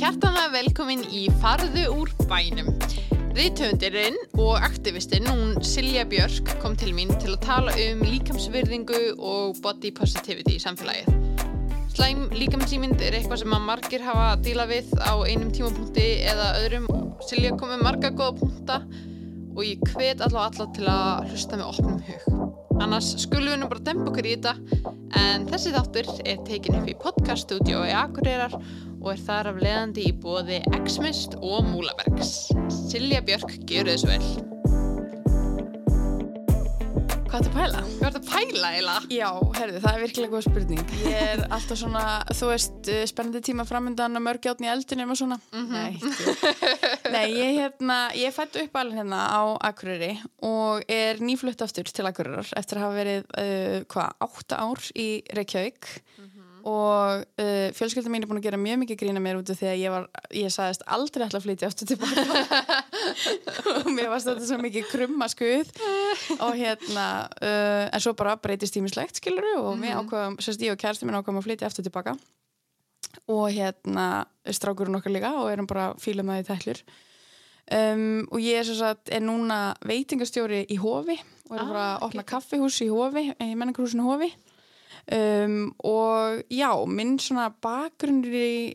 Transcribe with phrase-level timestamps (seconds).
[0.00, 2.70] Hjartanlega velkomin í Farðu úr bænum.
[3.36, 9.60] Riðtöfundirinn og aktivistinn, hún Silja Björk, kom til mín til að tala um líkamsvirðingu og
[9.60, 11.44] body positivity í samfélagið.
[11.92, 16.48] Slæm líkamsýmynd er eitthvað sem að margir hafa að díla við á einum tímapunkti eða
[16.62, 16.88] öðrum.
[17.28, 18.82] Silja kom með marga góða punta
[19.52, 22.44] og ég hvet allavega alla til að hlusta með opnum hug.
[22.80, 24.56] Annars skulum við nú bara dempa okkur í þetta
[25.20, 28.56] en þessi þáttur er tekin upp í podcaststudiói Akureyrar
[29.00, 32.50] og er þar af leðandi í bóði X-Mist og Múlabergs.
[32.90, 34.24] Silja Björk, gjör þessu vel.
[37.30, 37.80] Hvað er það að pæla?
[37.86, 39.10] Hvað er þetta að pæla eiginlega?
[39.14, 40.94] Já, herðu, það er virkilega góð spurning.
[41.04, 42.04] Ég er alltaf svona,
[42.34, 45.38] þú veist, uh, spennandi tíma framöndan og mörgjáttn í eldunum og svona.
[45.54, 47.12] Nei, ekki.
[47.14, 52.08] Nei, ég, hérna, ég fættu upp alveg hérna á Akureyri og er nýflutt aftur til
[52.10, 55.92] Akureyrar eftir að hafa verið, uh, hvað, átta ár í Reykjavík
[56.70, 59.68] og uh, fjölskyldum mín er búin að gera mjög mikið grína mér út af því
[59.70, 60.06] að ég var,
[60.38, 62.24] ég sagðist aldrei ætla að flytja aftur tilbaka
[63.74, 65.72] og mér varst þetta svo mikið krumma skuð.
[66.38, 67.06] Og hérna
[67.40, 71.18] uh, en svo bara breytist tímislegt skilur og við ákvaðum, sérst ég og kærstu minn
[71.18, 72.16] ákvaðum að flytja aftur tilbaka.
[73.30, 74.08] Og hérna
[74.46, 76.82] strákurinn okkar líka og erum bara fílum að því tællur
[77.70, 81.16] um, og ég er sagt er núna veitingastjóri í Hofi
[81.50, 82.30] og er Ah, bara að opna ok.
[82.34, 84.30] kaffihús í Hofi í menningarhúsinu Hofi
[85.16, 88.72] um, og já, minn svona bakgrunnur í,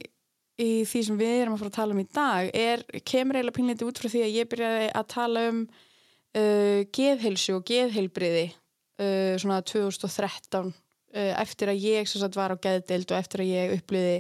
[0.62, 3.58] í því sem við erum að fara að tala um í dag er, kemur eiginlega
[3.58, 9.36] pínleiti út frá því að ég byrjaði að tala um uh, geðheilsu og geðheilbriði uh,
[9.42, 14.18] svona 2013 uh, eftir að ég sagt var á geðdeild og eftir að ég uppliði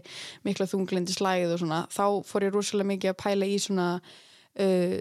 [0.48, 3.90] mikla þunglindi slæð og svona þá fór ég rosalega mikið að pæla í svona
[4.60, 5.00] uh,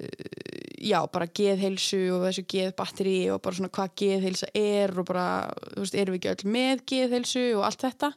[0.85, 5.27] já, bara geðheilsu og þessu geðbatteri og bara svona hvað geðheilsa er og bara,
[5.75, 8.13] þú veist, erum við ekki öll með geðheilsu og allt þetta.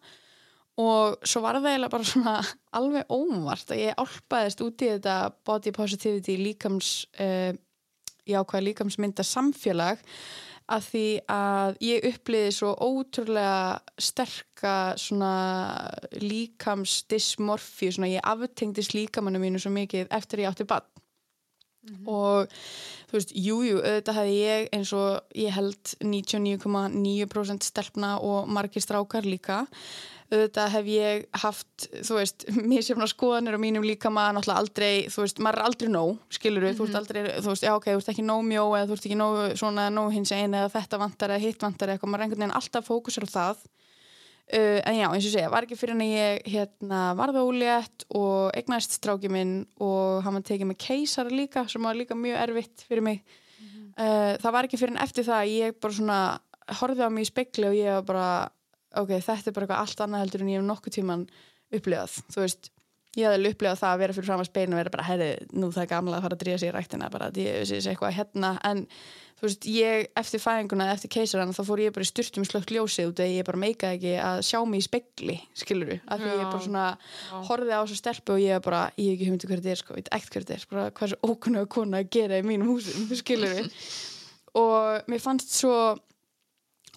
[0.78, 2.36] Og svo var það eiginlega bara svona
[2.80, 6.92] alveg óvart að ég álpaðist út í þetta body positivity líkams
[7.24, 7.54] uh,
[8.28, 10.04] jákvæða líkamsmynda samfélag
[10.68, 15.32] að því að ég uppliði svo ótrúlega sterka svona
[16.20, 20.97] líkamsdysmorfi svona ég aftengdist líkamannu mínu svo mikið eftir ég átti bann
[22.08, 22.52] og
[23.08, 28.84] þú veist, jújú, jú, auðvitað hefði ég eins og ég held 99,9% stelpna og margir
[28.84, 29.64] strákar líka.
[30.28, 34.94] Auðvitað hef ég haft, þú veist, mér sem skoðanir á mínum líka maður náttúrulega aldrei,
[35.14, 38.02] þú veist, maður er aldrei nóg, skilur þú veist aldrei, þú veist, já ok, þú
[38.02, 41.00] veist ekki nóg mjó eða þú veist ekki nóg svona nóg hins einn eða þetta
[41.06, 43.64] vantar eða hitt vantar eða eitthvað, maður er einhvern veginn alltaf fókusur á það
[44.54, 48.56] uh, en já, eins og segja, var ekki fyrir en ég hérna, varða ólétt og
[48.58, 52.86] egnaðist stráki minn og hann var tekið með keisara líka, sem var líka mjög erfitt
[52.88, 53.24] fyrir mig.
[53.98, 56.22] Uh, það var ekki fyrir en eftir það að ég bara svona
[56.78, 58.30] horfði á mig í spekli og ég var bara
[59.02, 61.24] ok, þetta er bara eitthvað allt annað heldur en ég hef nokkuð tíman
[61.74, 62.70] upplifað, þú veist
[63.16, 65.30] ég hafði alveg upplifað það að vera fyrir fram að speinu og vera bara, herri,
[65.54, 68.18] nú það er gamla að fara að dríja sig í ræktina bara ég sé eitthvað
[68.18, 68.52] hérna.
[68.68, 68.84] En
[69.38, 73.12] þú veist, ég eftir fæðinguna eftir keisaran þá fór ég bara í styrtum slögt ljósið
[73.12, 76.32] út að ég bara meikaði ekki að sjá mig í spekli skilur við, af því
[76.32, 76.48] ég Já.
[76.48, 76.86] bara svona
[77.46, 79.94] horfði á þessu stelpu og ég bara, ég hef ekki humdi hver þetta er sko,
[79.94, 82.74] ég veit ekkert hver þetta er bara hvað þessu ókunnuga kona að gera í mínum
[82.74, 83.70] húsum skilur við
[84.58, 85.78] og mér fannst svo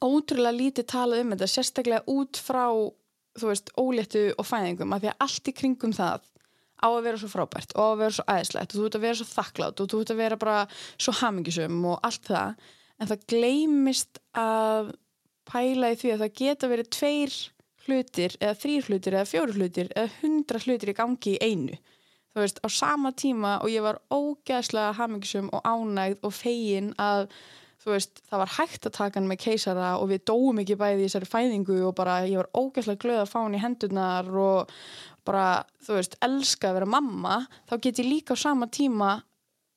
[0.01, 2.65] ótrúlega lítið talað um þetta sérstaklega út frá
[3.39, 6.27] þú veist, óléttu og fæðingum af því að allt í kringum það
[6.81, 9.07] á að vera svo frábært og á að vera svo æðislegt og þú ert að
[9.07, 10.59] vera svo þakklátt og þú ert að vera bara
[10.97, 12.69] svo hamingisum og allt það
[13.01, 14.93] en það gleymist að
[15.51, 17.39] pæla í því að það geta verið tveir
[17.87, 21.79] hlutir eða þrýr hlutir eða fjóru hlutir eða hundra hlutir í gangi í einu.
[22.31, 27.31] Þú veist, á sama tíma og ég var ógeðslega hamingisum og ánægð og fegin að
[27.81, 31.01] þú veist, það var hægt að taka hann með keisara og við dóum ekki bæði
[31.01, 34.75] í þessari fæðingu og bara ég var ógeðslega glöð að fá hann í hendurnar og
[35.29, 35.47] bara,
[35.85, 39.17] þú veist, elska að vera mamma, þá get ég líka á sama tíma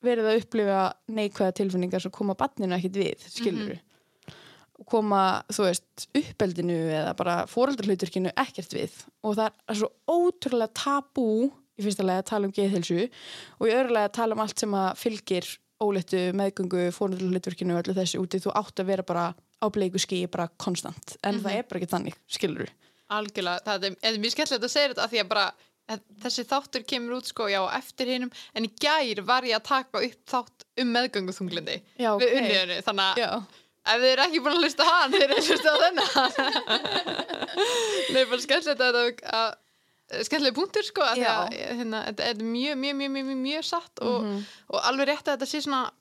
[0.03, 0.83] verið að upplifa
[1.15, 3.81] neikvæða tilfinningar sem koma barninu ekkit við, skilur
[4.83, 5.23] og koma,
[5.53, 8.95] þú veist, uppeldinu eða bara fóreldarhluturkinu ekkert við.
[9.23, 11.27] Og það er svo ótrúlega tabú
[11.77, 14.63] í fyrsta lega að tala um geðhilsu og í öðru lega að tala um allt
[14.63, 15.49] sem að fylgir
[15.83, 20.23] óléttu meðgöngu fóreldarhluturkinu og öllu þessu úti, þú átt að vera bara á bleiku skí
[20.31, 22.73] bara konstant, en það er bara ekki þannig, skilur
[23.13, 25.47] Algjörlega, það er, er mjög skemmtilegt að segja þetta af því að bara
[25.91, 29.67] að þessi þáttur kemur út sko já eftir hinnum en í gær var ég að
[29.67, 32.37] taka upp þátt um meðgöngu þunglindi Já, við ok.
[32.39, 33.31] unniðinu þannig að Já,
[33.83, 36.07] ef þið eru ekki búin að hlusta hann þeir eru að hlusta á þennan.
[38.13, 39.59] Nei, bara skemmtilegt að þetta að
[40.27, 44.41] skemmtileg punktur sko að hérna, þetta er mjög, mjög, mjög, mjög, mjög satt og, Mhm.
[44.69, 45.91] og alveg rétt að þetta sé svona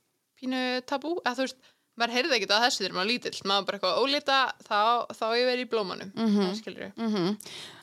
[0.40, 1.56] pínu tabú, að þú veist
[1.98, 4.80] maður heyrði ekki að þessu þegar maður lítill maður bara eitthvað ólita þá,
[5.12, 6.54] þá ég verið í blómanum mm -hmm.
[6.56, 7.36] skilur mm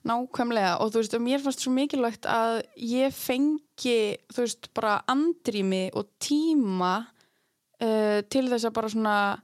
[0.10, 5.04] Nákvæmlega og þú veist og mér fannst svo mikilvægt að ég fengi þú veist bara
[5.08, 7.06] andrými og tíma
[7.82, 9.42] uh, til þess að bara svona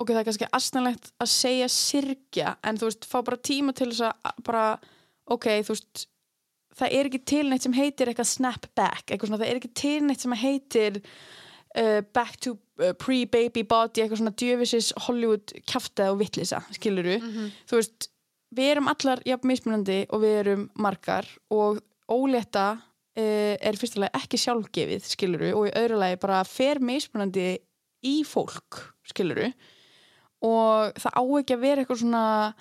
[0.00, 3.90] ok, það er kannski aðstæðanlegt að segja sirkja en þú veist, fá bara tíma til
[3.92, 4.78] þess að bara,
[5.30, 6.06] ok, þú veist
[6.80, 9.72] það er ekki til neitt sem heitir eitthvað snap back, eitthvað svona, það er ekki
[9.80, 16.14] til neitt sem heitir uh, back to uh, pre-baby body eitthvað svona djöfisis Hollywood kæftað
[16.14, 17.50] og vittlisa, skiluru mm -hmm.
[17.70, 18.10] þú veist,
[18.56, 22.78] við erum allar jafn mismunandi og við erum margar og ólétta
[23.18, 27.58] uh, er fyrstulega ekki sjálfgefið, skiluru og í öðru lagi bara fer mismunandi
[28.02, 29.52] í fólk, skiluru
[30.40, 32.54] og það á ekki að vera eitthvað svona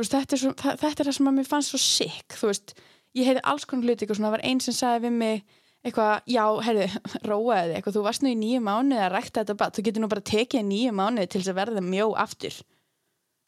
[0.00, 2.74] veist, þetta, er svo, það, þetta er það sem að mér fannst svo veist.
[3.12, 5.42] Ég heiði alls konar eitthvað svona, það var einn sem sagði við mig
[5.82, 6.86] eitthvað, já, herru,
[7.30, 10.12] róaði eitthvað, þú varst nú í nýju mánuði að rækta þetta bara, þú getur nú
[10.12, 12.60] bara tekið nýju mánuði til þess að verða mjó aftur.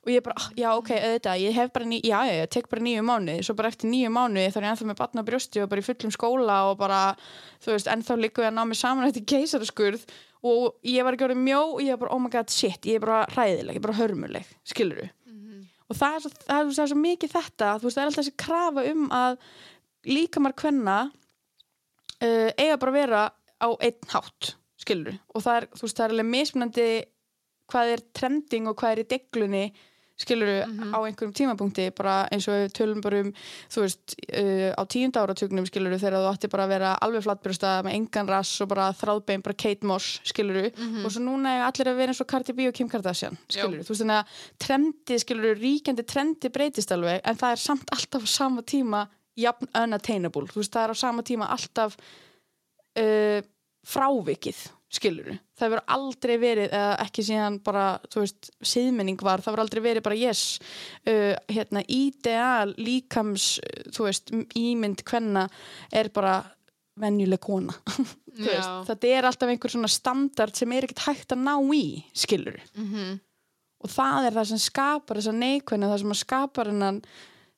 [0.05, 2.85] Og ég bara, já, ok, auðvitað ég hef bara nýju, já, já, ég tek bara
[2.85, 5.71] nýju mánuði svo bara eftir nýju mánuði þá er ég ennþá með batna brjósti og
[5.73, 7.01] bara í fullum skóla og bara
[7.65, 10.05] þú veist, ennþá líka ég að ná mig saman eftir keisaraskurð.
[10.45, 13.07] Og ég var ekki orðið mjó og ég bara, oh my god, shit, ég er
[13.07, 15.09] bara ræðileg, ég er bara hörmuleg, skiluru.
[15.91, 18.37] Og það er, það, er, það er svo mikið þetta, veist, það er alltaf þessi
[18.45, 19.39] krafa um að
[20.09, 23.25] líka marg hvenna uh, eiga bara að vera
[23.61, 26.89] á einn hátt, skilur og það er, veist, það er alveg mismunandi
[27.73, 29.65] hvað er trending og hvað er í deglunni
[30.17, 30.95] skilur mm -hmm.
[30.95, 33.33] á einhverjum tímapunkti bara eins og tölum bara um
[33.71, 37.83] þú veist, uh, á tíund áratugnum skilur þegar þú ætti bara að vera alveg flattbjörnsta
[37.83, 41.05] með engan rass og bara þráðbein bara Kate Moss, skilur mm -hmm.
[41.05, 43.83] og svo núna er allir að vera eins og Cardi B og Kim Kardashian skilur,
[43.83, 44.27] þú veist þannig að
[44.59, 49.69] trendi, skilur, ríkjandi trendi breytist alveg en það er samt alltaf á sama tíma jafn
[49.75, 51.97] unattainable, þú veist, það er á sama tíma alltaf
[52.99, 53.43] uh,
[53.85, 54.59] frávikið,
[54.93, 59.65] skilur það verður aldrei verið, eða ekki síðan bara, þú veist, síðmenning var það verður
[59.65, 60.43] aldrei verið bara yes
[61.09, 63.49] uh, hérna, ideal líkams
[63.95, 65.49] þú veist, ímynd hvenna
[65.93, 66.41] er bara
[67.01, 67.75] venjuleg kona.
[68.89, 71.85] Þetta er alltaf einhver svona standard sem er ekkert hægt að ná í
[72.19, 73.13] skilur mm -hmm.
[73.85, 77.03] og það er það sem skapar þessa neikvæðinu, það sem skapar hennan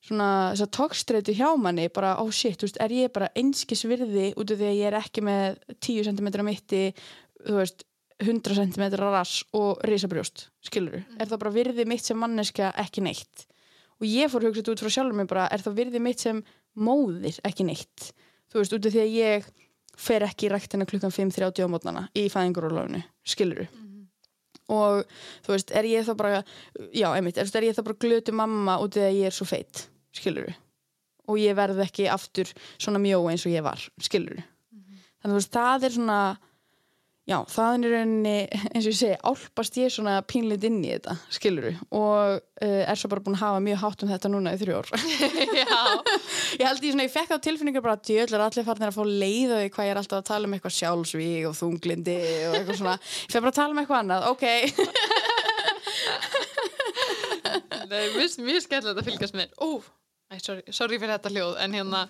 [0.07, 3.85] svona þess að tókstreitu hjá manni bara, oh shit, þú veist, er ég bara einskis
[3.89, 6.83] virði út af því að ég er ekki með 10 cm mitti,
[7.43, 7.87] þú veist
[8.23, 11.03] 100 cm rass og risabrjóst, skilur þú?
[11.03, 11.19] Mm.
[11.21, 13.47] Er það bara virði mitt sem manneska ekki neitt?
[14.01, 16.43] Og ég fór hugsað út frá sjálfur mig bara, er það virði mitt sem
[16.77, 18.13] móðir ekki neitt?
[18.53, 19.51] Þú veist, út af því að ég
[19.97, 23.69] fer ekki í ræktina klukkan 5.30 á mótnana í fæðingarólöfunu, skilur þú?
[23.73, 23.87] Mm
[24.73, 25.05] og
[25.47, 26.39] þú veist, er ég þá bara
[26.91, 29.37] já, einmitt, er, er ég þá bara glötu mamma út af því að ég er
[29.37, 29.85] svo feitt
[30.19, 30.57] skilur við
[31.27, 34.99] og ég verð ekki aftur svona mjó eins og ég var, skilur mm -hmm.
[35.23, 36.21] þannig að veist, það er svona
[37.27, 41.15] já, það er rauninni eins og ég segi, álpast ég svona pínleitt inn í þetta,
[41.35, 44.55] skilur við og uh, er svo bara búin að hafa mjög hátt um þetta núna
[44.55, 44.89] í þrjú ár.
[46.57, 49.05] Ég held ég svona, ég fekk á tilfinningar bara að djöðlar allir farnir að fá
[49.05, 52.79] leið og hvað ég er alltaf að tala um eitthvað sjálfsvík og þunglindi og eitthvað
[52.79, 54.45] svona, ég fekk bara að tala um eitthvað annað, ok.
[57.91, 59.49] Nei, mjög skemmtilegt að fylgjast með.
[59.61, 59.69] Ó,
[60.43, 62.05] sorry, sorry fyrir þetta hljóð en hérna,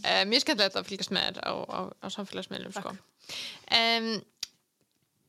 [0.00, 2.94] uh, mjög skemmtilegt að fylgjast með þér á, á, á samfélagsmiðlum sko.
[3.74, 4.12] Um,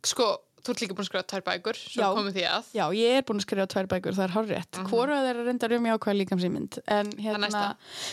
[0.06, 0.34] sko
[0.68, 2.66] Þú ert líka búin að skrifa tvær bækur já, að.
[2.76, 4.90] já, ég er búin að skrifa tvær bækur það er horrið, uh -huh.
[4.90, 7.50] hvora þeir reyndar um jákvæð líkamsýmynd en hérna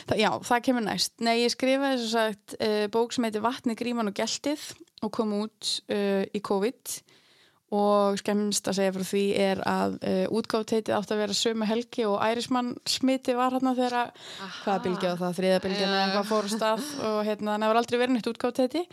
[0.07, 1.13] það já, það kemur næst.
[1.19, 4.63] Nei, ég skrifaði svo sagt uh, bók sem heitir Vatni, Gríman og Gjeltið
[5.03, 6.95] og kom út uh, í COVID
[7.75, 12.05] og skemmst að segja frá því er að uh, útgáfteitið átt að vera sömu helgi
[12.07, 14.29] og ærismann smiti var hérna þegar að
[14.65, 18.31] hvaða bylgja það, þriðabilgjana eða hvað fór stað og hérna það var aldrei verið nýtt
[18.35, 18.85] útgáfteiti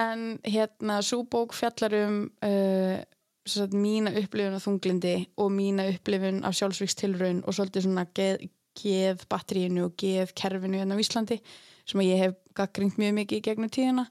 [0.00, 2.98] en hérna súbók fjallar um uh,
[3.46, 8.46] sagt, mína upplifun af þunglindi og mína upplifun af sjálfsvíkstilraun og svolítið svona geð,
[8.78, 11.40] geð batterínu og geð kerfinu hérna á Íslandi
[11.88, 14.04] sem ég hef gaggringt mjög mikið í gegnum tíðina.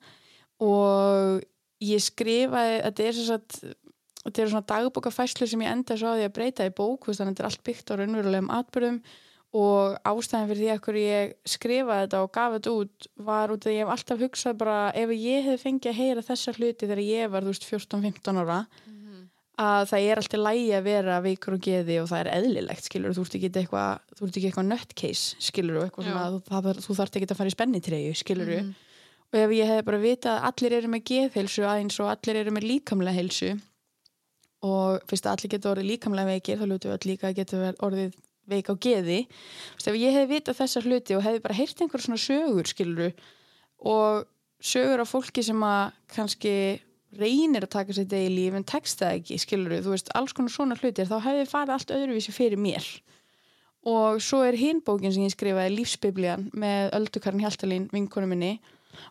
[0.59, 1.43] Og
[1.85, 3.75] ég skrifaði, þetta er svo að
[4.25, 7.21] þetta eru svona dagbókafæslu sem ég enda svo á því að breyta í bók þannig
[7.21, 9.01] að þetta er allt byggt á raunverulegum atbyrðum
[9.57, 13.65] og ástæðan fyrir því að ég skrifaði þetta og gaf þetta út var út af
[13.65, 16.85] því að ég hef alltaf hugsað bara ef ég hef fengið að heyra þessa hluti
[16.85, 19.23] þegar ég var þú veist 14-15 ára mm -hmm.
[19.65, 23.15] að það er alltaf lægi að vera veikur og geði og það er eðlilegt skilur,
[23.15, 27.37] þú ert ekki eitthvað eitthvað nutcase skilur eitthvað svona, þú, það, þú þarf ekki að
[27.41, 28.73] fara í spennitreyju skilur mm -hmm.
[29.33, 32.51] og ef ég hef bara vitað að allir eru með geðheilsu aðeins og allir eru
[32.51, 33.57] með líkamlega heilsu
[34.65, 38.17] og fyrst að allir getur orðið líkamlega veikir þá lútu við líka að getur orðið
[38.49, 39.19] veik á geði.
[39.85, 43.09] Ef ég hef vitað þessar hluti og hefði bara heyrt einhver svona sögur skiluru
[43.89, 44.25] og
[44.59, 46.55] sögur af fólki sem að kannski
[47.19, 50.53] reynir að taka sér degi líf en tekst það ekki, skilur þú veist, alls konar
[50.53, 52.85] svona hlutir, þá hefði farið allt öðruvísi fyrir mér.
[53.89, 58.57] Og svo er hinn bókin sem ég skrifaði Lífsbiblían með Öldu Karin Hjaltalín vinkonu minni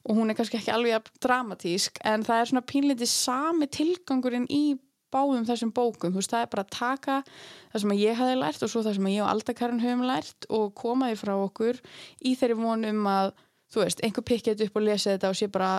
[0.05, 4.77] og hún er kannski ekki alveg dramatísk en það er svona pínleiti sami tilgangurinn í
[5.15, 8.65] báðum þessum bókum, þú veist, það er bara að taka það sem ég hafi lært
[8.65, 11.81] og svo það sem ég og Alda Karin höfum lært og koma því frá okkur
[12.21, 13.33] í þeirri vonum að
[13.73, 15.73] þú veist, einhver pikkið upp og lesa þetta og sé bara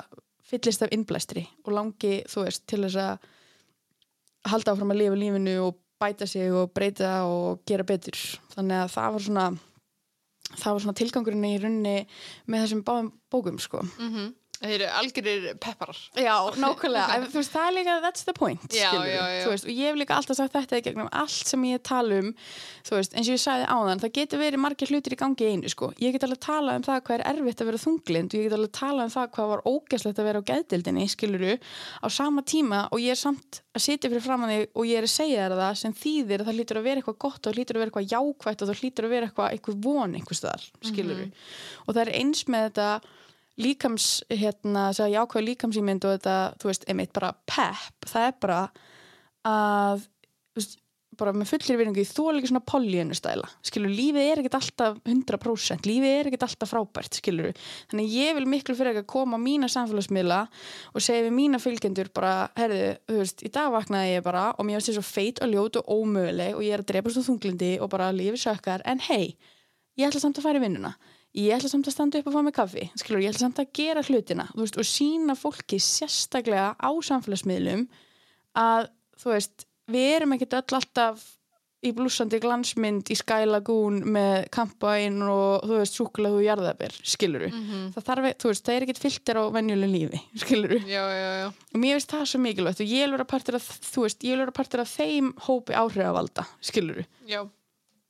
[0.49, 3.29] fyllist af innblæstri og langi, þú veist, til þess að
[4.49, 8.15] halda áfram að lifa lífinu og bæta sig og breyta og gera betur.
[8.53, 9.47] Þannig að það var svona
[10.49, 11.95] það var svona tilgangurinn í runni
[12.49, 13.83] með þessum báðum bókum sko.
[13.99, 15.99] Mm Þeir eru algjörir pepparar.
[16.19, 19.13] Já, nákvæmlega, en, veist, það er líka that's the point, Já, skilurðu.
[19.13, 19.45] já, já.
[19.53, 22.33] Veist, og ég hef líka alltaf sagt þetta í gegnum allt sem ég tala um,
[22.89, 25.71] þú veist, eins og ég sagði áðan, það getur verið margir hlutir í gangi einu,
[25.71, 25.91] sko.
[26.03, 28.57] Ég get alveg tala um það hvað er erfitt að vera þunglind og ég get
[28.59, 31.55] alveg tala um það hvað var ógæslegt að vera á geðdildinni, skiluru,
[32.03, 34.99] á sama tíma og ég er samt að sitja fyrir fram að þig og ég
[34.99, 37.55] er að segja þér það sem þýðir að það hlýtur að vera eitthvað gott og
[37.55, 40.65] hlýtur að vera eitthvað jákvætt og það hlýtur að vera eitthvað, eitthvað von einhvers staðar,
[40.89, 41.27] skiluru.
[41.85, 42.89] Og það er eins með þetta
[43.59, 48.37] líkams, hérna, þess að jákvæða líkamsýmynd og þetta, þú veist, einmitt bara pepp, það er
[48.45, 48.59] bara
[49.47, 50.05] að,
[50.53, 50.79] þú veist,
[51.19, 54.99] bara með fullir virðingu, ég þóla ekki svona pollyinu stæla, skilur, lífið er ekkert alltaf
[55.03, 57.59] 100%, lífið er ekkert alltaf frábært, skilur,
[57.91, 60.39] þannig ég vil miklu fyrir ekki að koma á mína samfélagsmiðla
[60.93, 64.67] og segja við mína fylgjendur bara, herðu, þú veist, í dag vaknaði ég bara og
[64.67, 67.27] mér finnst þess að feit og ljót og ómöguleg og ég er að drepast á
[67.27, 69.35] þunglindi og bara lífið sökkar, en hei,
[69.99, 70.95] ég ætla samt að fara í vinnuna
[71.37, 73.73] ég ætla samt að standa upp og fá mig kaffi skilur, ég ætla samt að
[73.77, 77.83] gera hlutina veist, og sína fólki sérstaklega á samfélagsmiðlum
[78.57, 78.87] að
[79.19, 81.27] þú veist, við erum ekkert öll alltaf
[81.79, 87.47] í blúsandi glansmynd í Sky Lagoon með kampaðinn og þú veist, súkulega og jarðabir, skiluru
[87.95, 91.47] það þarf, þú veist, það er ekkert filter á venjuleg lífi, skiluru Já, já, já.
[91.71, 94.35] og mér finnst það svo mikilvægt og ég vil vera partur af, þú veist, ég
[94.35, 97.45] vil vera partur af þeim hópi áhrifavalda, skiluru Já,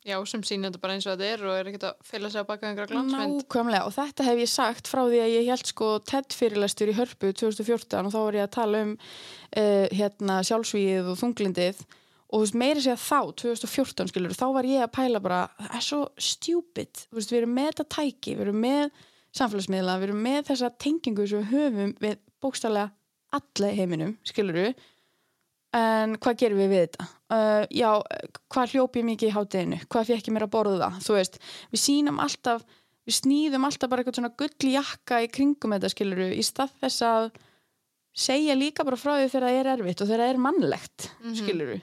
[0.10, 2.42] já sem sýnir þetta bara eins og þetta er og er ekkert að fela sig
[2.42, 3.38] að baka einhverja glansmynd.
[3.44, 6.98] Nákvæmlega og þetta hef ég sagt frá því að ég held sko TED fyrirlestur í
[6.98, 11.82] Hörpu 2014 og þá var ég að tala um uh, hérna sjálfsvíð og þunglindið
[12.30, 15.86] og veist meiri segja þá 2014 skilur þá var ég að pæla bara það er
[15.88, 18.84] svo veist við erum með þetta tæki, við erum með
[19.40, 22.92] samfélagsmiðla við erum með þessa tengingu sem við höfum við bókstælega
[23.40, 24.72] alla heiminum skiluru
[25.76, 27.08] en hvað gerum við við þetta?
[27.30, 27.90] Uh, já,
[28.50, 31.38] hvað hljópi ég mikið í hátteginu hvað fekk ég mér að borða þú veist,
[31.70, 32.64] við sínum alltaf
[33.06, 37.06] við snýðum alltaf bara eitthvað svona gull jakka í kringum þetta skiluru í stað þess
[37.06, 37.30] að
[38.18, 41.80] segja líka bara frá því þegar það er erfitt og þegar það er mannlegt skiluru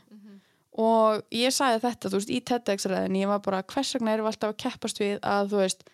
[0.77, 4.35] og ég sagði þetta, þú veist, í TEDx-ræðin ég var bara, hvers vegna erum við
[4.35, 5.87] alltaf að keppast við að, þú veist,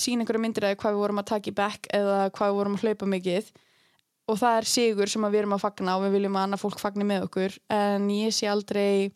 [0.00, 2.78] sína einhverju myndir eða hvað við vorum að taka í back eða hvað við vorum
[2.78, 3.50] að hlaupa mikið
[4.30, 6.82] og það er sigur sem við erum að fagna og við viljum að annað fólk
[6.82, 7.56] fagni með okkur.
[7.74, 9.10] En ég sé aldrei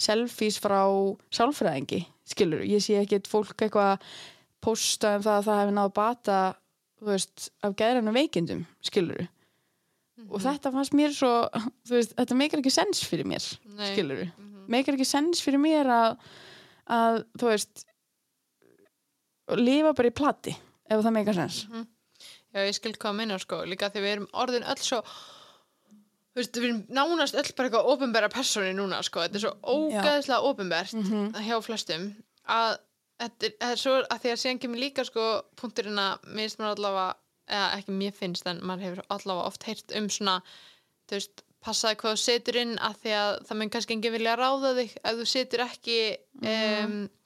[0.00, 0.82] selfies frá
[1.34, 4.00] sálfræðingi skilur, ég sé ekkit fólk eitthvað
[4.62, 6.38] posta um það að það hefði náðu bata
[7.00, 9.26] þú veist, af gæðrannu veikindum skilur
[10.28, 11.32] og þetta fannst mér svo
[11.88, 13.86] veist, þetta meikar ekki sens fyrir mér Nei.
[13.92, 14.24] skilur
[14.70, 16.18] meikar ekki sens fyrir mér að,
[16.92, 17.86] að þú veist
[19.58, 20.54] lifa bara í plati
[20.90, 21.64] ef það meikar sens
[22.50, 25.00] Já, ég skil hvað að minna sko, líka því við erum orðin öll svo
[26.30, 29.52] þú veist, við erum nánast öll bara eitthvað ofinbæra persóni núna sko, þetta er svo
[29.76, 30.94] ógæðislega ofinbært
[31.46, 32.08] hjá flestum
[32.50, 32.78] að
[33.20, 35.26] þetta er, svo að því að síðan kemur líka sko
[35.60, 37.14] punkturinn að mér finnst maður allavega
[37.50, 40.36] eða ekki mér finnst en maður hefur allavega oft heyrt um svona
[41.10, 44.36] þú veist, passaði hvað þú setur inn að því að það mun kannski enginn vilja
[44.40, 45.96] ráða þig ef þú setur ekki
[46.40, 47.19] um, veist,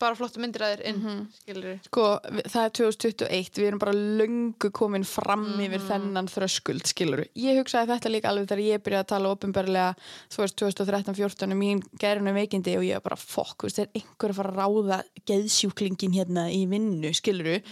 [0.00, 1.06] bara flottu myndir að þér inn mm
[1.48, 1.78] -hmm.
[1.86, 2.04] Sko,
[2.52, 7.92] það er 2021, við erum bara löngu komin fram yfir þennan þröskuld, skilur Ég hugsaði
[7.94, 9.94] þetta líka alveg þegar ég byrjaði að tala ofinbarlega,
[10.28, 13.88] þú veist, 2013-14 um mín gerinu veikindi og ég var bara fokk, þú veist, er
[13.94, 17.62] einhver að fara að ráða geðsjúklingin hérna í vinnu, skilur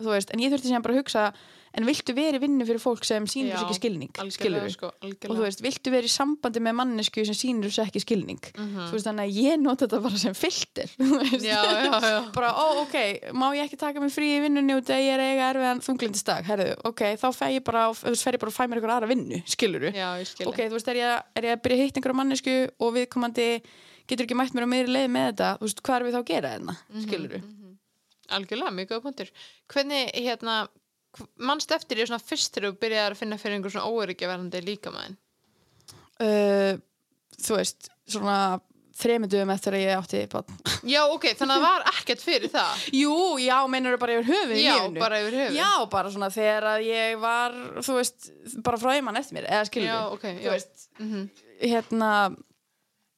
[0.00, 1.32] þú veist, en ég þurfti sem bara að hugsa
[1.74, 4.10] en viltu verið vinnu fyrir fólk sem Já, þess ekki skilning,
[4.74, 8.40] sko, og þú veist, viltu verið í sambandi með mannesku sem sýnir þess ekki skilning?
[8.54, 10.92] Þú veist, þannig að ég nota þetta bara sem filter
[11.50, 12.18] Já, já, já.
[12.36, 12.96] bara, ó, ok,
[13.34, 16.46] má ég ekki taka mig frí í vinnunni út að ég er eiga erfiðan þunglindisdag
[16.50, 18.94] herðu, ok, þá fer ég bara þú veist, fer ég bara að fæ mér eitthvað
[18.98, 22.20] aðra vinnu, skiluru ok, þú veist, er ég, er ég að byrja að hitta einhverja
[22.22, 23.48] mannesku og viðkomandi
[24.04, 26.22] getur ekki mætt mér á meiri leið með þetta, þú veist, hvað er við þá
[26.22, 26.78] að gera þarna,
[27.08, 27.44] skiluru
[28.32, 29.30] Algjörlega, mjög góð punktur.
[29.68, 30.54] Hvernig, hérna,
[31.38, 34.62] mannst eftir ég svona fyrst þegar þú byrjaði að finna fyrir einhver svona óöryggi verðandi
[34.66, 35.16] líkamæðin?
[36.24, 36.78] uh,
[37.44, 38.38] þú veist, svona
[38.94, 40.58] þremi dögum eftir að ég átti barn.
[40.94, 42.82] Já, ok, þannig að það var ekkert fyrir það.
[42.94, 45.56] Jú, já, meinar bara yfir höfuð Já, bara yfir höfuð.
[45.58, 48.28] Já, bara svona þegar að ég var, þú veist,
[48.66, 50.52] bara frá einmann eftir mér, eða skilur Já, ok, þú já.
[50.54, 51.24] veist, Mhm.
[51.64, 52.10] hérna,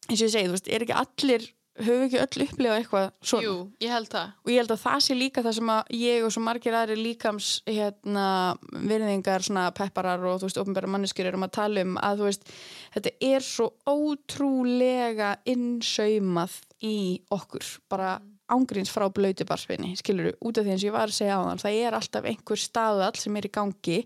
[0.08, 1.46] eins og ég segi, þú veist, er ekki allir,
[1.80, 3.46] höfum ekki öll upplifað eitthvað svona?
[3.46, 3.54] Jú,
[3.84, 4.30] ég held það.
[4.42, 6.96] og ég held að það sé líka það sem að ég og svo margir aðri
[7.00, 8.28] líkams hérna,
[8.72, 12.54] virðingar, svona pepparar og þú veist, ofnbæra manneskjur erum að tala um að þú veist,
[12.96, 16.96] þetta er svo ótrúlega innsaumað í
[17.34, 18.16] okkur, bara
[18.52, 21.42] ángríns frá blöytu barsveini, skilur út af því eins og ég var að segja á
[21.48, 23.98] þann, það er alltaf einhver staðall sem er í gangi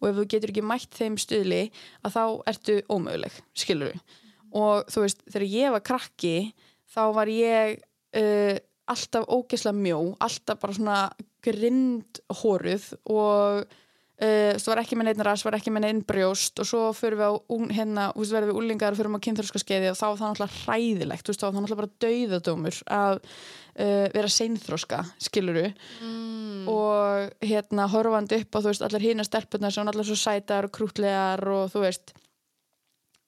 [0.00, 1.62] og ef þú getur ekki mætt þeim stuðli
[2.02, 3.94] að þá ertu ómöguleg, skilur
[4.54, 6.36] og þú veist, þegar ég var krakki
[6.94, 7.78] þá var ég
[8.16, 8.56] uh,
[8.90, 10.98] alltaf ógeðslega mjó alltaf bara svona
[11.44, 16.68] grind hóruð og uh, var ekki með neitt ras, var ekki með neitt brjóst og
[16.68, 17.32] svo fyrir við á
[17.74, 20.18] hérna, þú veist, verðum við úlingar og fyrir við á kynþörska skeiði og þá var
[20.20, 25.04] það náttúrulega hræðilegt, þú veist, þá var það náttúrulega bara dauðadómur að uh, vera seinþroska,
[25.28, 25.66] skiluru
[26.04, 26.68] Mm.
[26.70, 30.72] og hérna horfandi upp á þú veist allar hína stelpunar sem allar svo sætar og
[30.72, 32.14] krútlegar og þú veist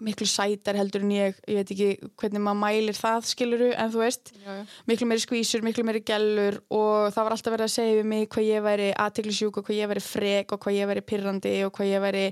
[0.05, 1.37] miklu sætar heldur en ég.
[1.49, 4.65] Ég veit ekki hvernig maður mælir það skiluru en þú veist Já, já.
[4.91, 8.27] miklu meiri skvísur, miklu meiri gellur og það var alltaf verið að segja við mig
[8.35, 11.73] hvað ég væri aðteglisjúk og hvað ég væri frek og hvað ég væri pirrandi og
[11.79, 12.25] hvað ég væri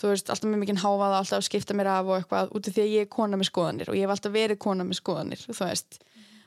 [0.00, 2.78] þú veist, alltaf með mikinn hávaða, alltaf að skipta mér af og eitthvað, út af
[2.78, 5.44] því að ég er kona með skoðanir og ég hef alltaf verið kona með skoðanir
[5.44, 6.00] þú veist,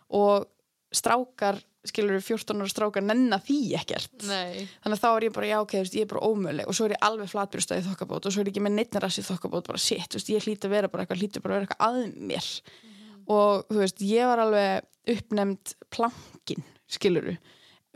[0.09, 0.49] og
[0.93, 4.13] strákar skilur 14 ára strákar nenna því ekkert.
[4.27, 4.67] Nei.
[4.83, 6.69] þannig að þá er ég bara, já ok, veist, ég er bara ómöguleg.
[6.69, 9.03] Og svo er ég alveg flatbrjóstað í þokkabót og svo er ég ekki með neittna
[9.03, 11.67] rassi þokkabót, bara þú veist, ég hlýt að vera bara eitthvað, hlýtur bara að vera
[11.69, 12.51] eitthvað að mér.
[13.33, 17.35] Og þú veist, ég var alveg uppnefnd plankin, skiluru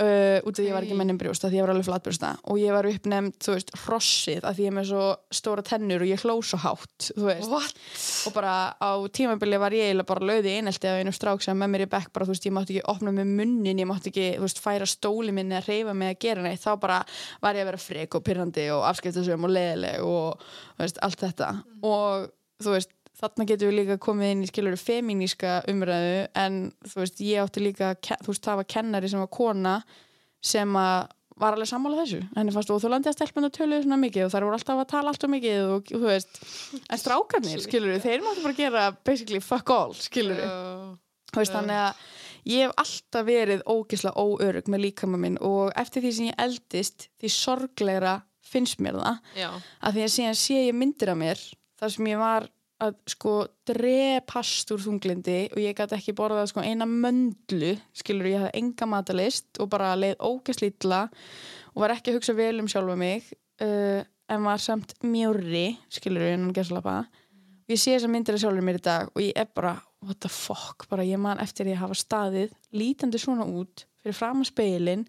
[0.02, 2.32] uh, út af því ég var ekki mennum brjóst af því ég var alveg flatbrjósta.
[2.52, 5.06] Og ég var uppnefnd, þú veist, hrossið af því ég er með svo
[5.40, 7.52] stóra tennur og ég hló svo hátt, þú veist.
[7.52, 7.82] What?
[8.28, 11.86] og bara á tímabili var ég bara löði einelti af einum strák sem með mér
[11.86, 14.46] í bekk bara þú veist ég mátti ekki opna með munnin ég mátti ekki þú
[14.46, 16.64] veist færa stóli minni að reyfa mig að gera neitt.
[16.64, 17.02] Þá bara
[17.44, 21.24] var ég að vera frek og pyrrandi og afskiptasögum og leðileg og þú veist allt
[21.26, 21.52] þetta.
[21.88, 22.28] Og
[22.64, 27.22] þú veist þarna getum við líka komið inn í skilur feminíska umræðu en þú veist
[27.26, 29.78] ég átti líka þú veist það var kennari sem var kona
[30.44, 34.32] sem að var alveg sammála þessu henni fannst óþólandi að stelpuna töluðu svona mikið og
[34.34, 36.40] þær voru alltaf að tala alltaf mikið og þú veist,
[36.90, 40.56] en strákarnir skilur þeir máttu bara gera basically fuck all skilur Já.
[41.34, 41.58] þú veist, Já.
[41.60, 42.02] þannig að
[42.50, 47.08] ég hef alltaf verið ógislega óörug með líkama minn og eftir því sem ég eldist
[47.22, 48.16] því sorglegra
[48.48, 49.50] finnst mér það Já.
[49.54, 51.44] að því að síðan sé ég myndir af mér
[51.78, 52.50] þar sem ég var
[52.84, 53.34] að sko
[53.66, 58.90] drepast úr þunglindi og ég gæti ekki borðað sko eina möndlu skilur ég hafði enga
[58.90, 61.08] matalist og bara leið ógeslítla
[61.74, 63.32] og var ekki að hugsa vel um sjálfa mig
[63.66, 68.38] uh, en var samt mjóri skilur ég innan gerðslapa og ég sé þess að myndir
[68.38, 71.42] af sjálfur mér í dag og ég er bara what the fuck, bara ég man
[71.42, 75.06] eftir ég hafa staðið lítandi svona út fyrir fram að speilin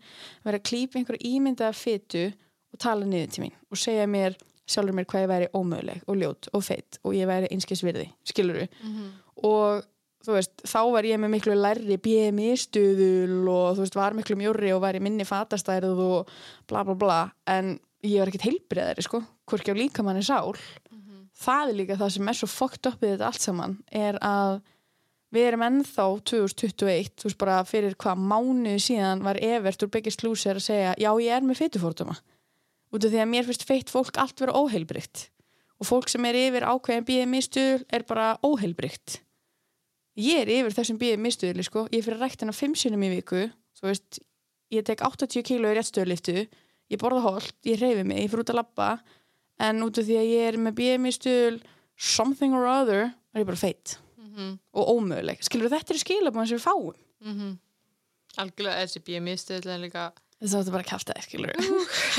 [0.47, 2.29] vera að klípa einhverja ímyndaða fytu
[2.73, 6.17] og tala niður til mín og segja mér sjálfur mér hvað ég væri ómöguleg og
[6.21, 9.09] ljót og feitt og ég væri einskis virði, skiluru Mhm.
[9.49, 9.85] og
[10.27, 14.37] þú veist, þá var ég með miklu lærri BMI stuðul og þú veist, var miklu
[14.37, 16.29] mjóri og var í minni fatastærið og
[16.69, 17.19] bla bla bla.
[17.47, 20.55] En ég var ekkert heilbriðari, sko hvorki á líkamanni sál.
[21.39, 24.61] Það er líka það sem er svo fucked up við þetta allt saman er að
[25.33, 30.25] við erum ennþá 2021 þú veist bara fyrir hvað mánuði síðan var Evert úr Biggest
[30.25, 32.17] Loser að segja já ég er með fytufórduma
[32.93, 35.29] út af því að mér finnst feitt fólk allt vera óheilbrygt
[35.79, 39.21] og fólk sem er yfir ákveðin BMI stuðul er bara óheilbrygt
[40.19, 41.85] ég er yfir þessum BMI stuðuli sko.
[41.93, 43.45] Ég er fyrir ræktina 5 sinum í viku.
[43.79, 44.19] Þú veist,
[44.75, 46.49] ég tek 80 kíló í réttstöðuliftu
[46.91, 48.89] ég borða holt, ég reyfi mig, ég fyrir út að labba.
[49.63, 51.61] En út af því að ég er með BMI stuðul
[51.95, 54.59] something or other er ég bara feitt Mhm.
[54.75, 55.39] og ómöguleg.
[55.43, 56.95] Skilur þetta er skilabóðin sem við fáum.
[57.23, 57.59] Mhm.
[58.39, 61.53] Algjörlega þessi BMI stöðlega líka þetta er bara að kæfta það skilur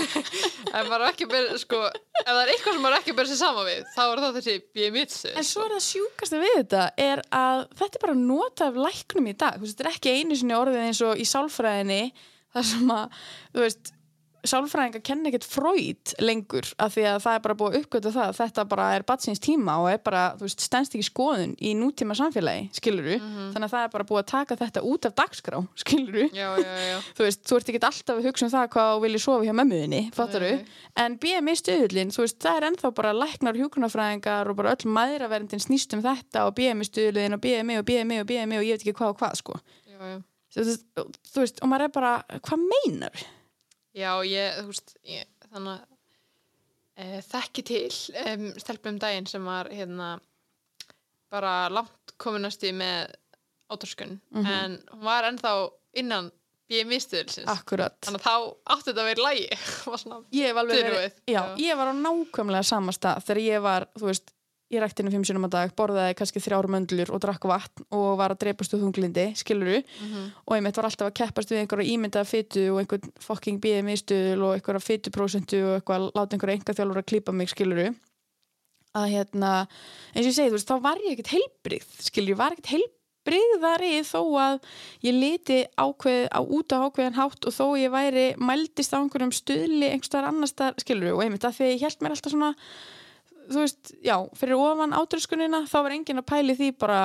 [0.79, 3.31] ef maður ekki að byrja, sko ef það er eitthvað sem maður ekki að byrja
[3.31, 4.55] sér saman við þá er það þessi
[5.13, 8.81] stöð En svo er það sjúkasta við þetta er að þetta er bara nota af
[8.87, 9.61] læknum í dag.
[9.63, 12.01] Þetta er ekki einu sinni orðið eins og í sálfræðinni
[12.55, 13.17] þar sem að,
[13.53, 13.91] þú veist,
[14.47, 18.29] sálfræðingar kenna ekkert fröyt lengur af því að það er bara búið að uppgöta það.
[18.29, 21.73] Að þetta bara er batsins tíma og er bara, þú veist, stendst ekki skoðun í
[21.77, 25.59] nútíma samfélagi, skiluru þannig að það er bara búið að taka þetta út af dagskrá
[25.83, 28.91] skiluru, já, já, já, þú veist, þú ert ekki alltaf að hugsa um það hvað
[29.05, 30.51] viljið sofa hjá mömmuðinni fattaru,
[31.03, 35.63] en BMI stuðullin þú veist, það er ennþá bara læknar hjúkunarfræðingar og bara öll maðuraverndin
[35.63, 38.85] snýst um þetta og BMI stuðullin og BMI og BMI og BMI og ég veit
[38.85, 39.53] ekki hvað og hvað sko.
[39.89, 40.17] Já, já.
[40.55, 40.87] þú veist,
[41.33, 41.67] þú veist og
[43.97, 45.85] Já, ég, þú veist, ég, þannig að
[46.99, 47.87] e, þekki til
[48.25, 50.19] um, stelpum daginn sem var hérna
[51.31, 53.13] bara langt kominasti með
[53.69, 54.45] átröskun Mhm.
[54.45, 55.53] en hún var ennþá
[55.93, 56.31] innan
[56.69, 57.95] BMI-stuðilsins akkurat.
[58.05, 59.47] Þannig að þá átti þetta að vera í lægi
[59.89, 61.41] var ég hef alveg já.
[61.57, 64.33] ég var á nákvæmlega sama stað þegar ég var, þú veist,
[64.77, 68.35] rækti henni fimm sinum að dag, borðaði kannski þrjár möndlur og drakk vatn og var
[68.35, 69.79] að dreipast úr þunglindi, skiluru
[70.45, 73.97] og ég mitt var alltaf að keppast við einhverja ímyndaða fytu og einhvern fucking BMI
[73.97, 77.89] stuðul og einhverja fytuprósentu og eitthvað láta einhverja enga þjálfur að klípa mig, skiluru
[78.97, 79.67] að hérna,
[80.13, 82.71] eins og ég segi, þú veist, þá var ég ekkert heilbrigð, skilur, ég var ekkert
[82.73, 84.59] heilbrigðari þó að
[85.05, 89.33] ég liti ákveð á út á ákveðan hátt og þó ég væri mældist á einhverjum
[89.35, 89.91] stuðli
[93.49, 96.99] þú veist, já, fyrir ofan átröskunina, þá var enginn að pæli því bara,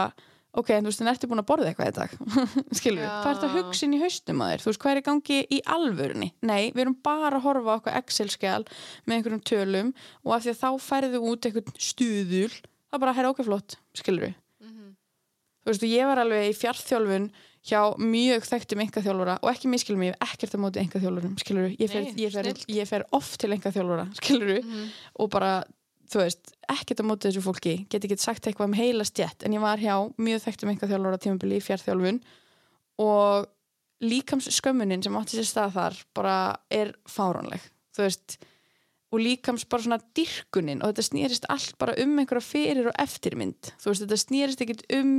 [0.55, 2.15] ok, en þú veist, en ertu búin að borða eitthvað í dag,
[2.79, 3.11] skilur, Já.
[3.25, 5.39] hvað ertu að hugsa inn í haustum að þér, þú veist, hvað er í gangi
[5.51, 8.63] í alvörunni, nei, við erum bara að horfa okkur Excel-skjál
[9.09, 9.91] með einhverjum tölum
[10.23, 12.53] og af því að þá færðu út einhvern stuðul,
[12.95, 14.37] það bara, herra okkur flott, skilur við,
[15.65, 17.27] þú veist, og ég var alveg í fjartþjálfun
[17.65, 21.79] hjá mjög þekktum engaþjálfura og ekki miskilum ég hef ekkert á móti engaþjálfurum, skilur við,
[21.81, 24.91] ég, fer- Nei, ég, fer- ég fer oft til engaþjálfura, skilur við, Mhm.
[25.25, 25.55] og bara,
[26.11, 29.57] þú veist, ekkert á móti þessu fólki, get ekki sagt eitthvað um heila stjætt, en
[29.57, 32.23] ég var hjá mjög þekktum einhver þjálfur á tímabili í fjárþjálfun
[33.05, 33.51] og
[34.05, 36.37] líkams skömmunin sem átti sér stað þar bara
[36.73, 37.63] er fáránleg,
[37.95, 38.37] þú veist
[39.15, 43.75] og líkams bara svona dyrkunin og þetta snýrist allt bara um einhverja fyrir og eftirmynd,
[43.79, 45.15] þú veist, þetta snýrist ekkit um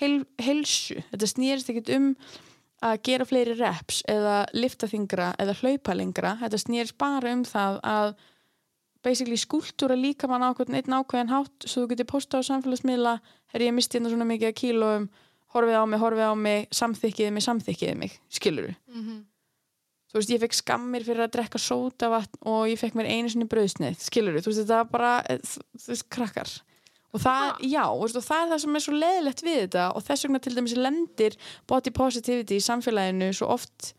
[0.00, 2.12] heil, heilsu þetta snýrist ekkit um
[2.80, 7.80] að gera fleiri reps eða lifta þingra eða hlaupa lengra, þetta snýrist bara um það
[7.84, 8.14] að
[9.02, 13.14] basically skúltúra líka mann ákveðin einn ákveðin hátt svo þú getur postað á samfélagsmiðla
[13.54, 15.08] er ég misti hérna svona mikið að kílóum
[15.54, 19.24] horfið á mig, horfið á mig, samþykkiði mig samþykkiði mig, skilur Mhm.
[20.10, 23.46] þú veist, ég fekk skammir fyrir að drekka sótavatn og ég fekk mér einu sinni
[23.48, 26.50] brauðsneið, skilur þú veist, þetta var bara, eh, þú veist, krakkar
[27.14, 27.56] og það, Ha?
[27.62, 30.54] já, og það er það sem er svo leðilegt við þetta og þess vegna til
[30.54, 31.36] dæmis lendir
[31.66, 33.94] body positivity í samfélaginu svo oft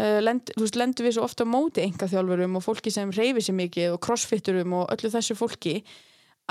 [0.00, 3.14] uh, lend, þú veist, lendur við svo oft á móti enga þjálfurum og fólki sem
[3.14, 5.80] reyfi sér mikið og crossfitturum og öllu þessu fólki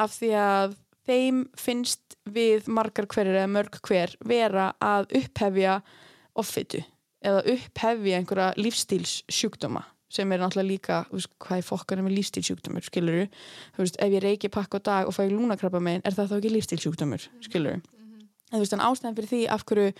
[0.01, 5.79] af því að þeim finnst við margar hverjir eða mörg hver vera að upphefja
[6.35, 6.81] offitu
[7.25, 12.85] eða upphefja einhverja lífstíls sjúkdóma sem er náttúrulega líka, veist, hvað er fokkanum með lífstílsjúkdómur,
[12.85, 13.25] skilur
[13.75, 16.35] þú veist, ef ég reiki pakk á dag og fæ lúnakrabba megin er það þá
[16.37, 19.95] ekki lífstílsjúkdómur, skilur en þú veist, en ástæðan fyrir því af hverju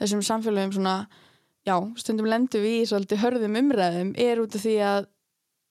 [0.00, 0.94] þessum samfélagum svona
[1.68, 5.06] já, stundum lendum við í svolítið hörðum umræðum er út af því að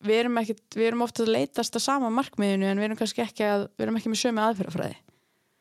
[0.08, 0.40] við erum,
[0.86, 4.12] erum ofta að leitast að sama markmiðinu en við erum kannski ekki að erum ekki
[4.14, 4.98] með sömu aðferðafræði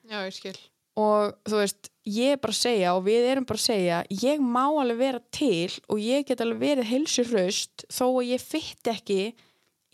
[0.07, 0.59] Já, ég skil.
[1.01, 4.45] og þú veist, ég er bara að segja og við erum bara að segja, ég
[4.45, 8.93] má alveg vera til og ég get alveg verið heilsur hraust þó að ég fytt
[8.93, 9.21] ekki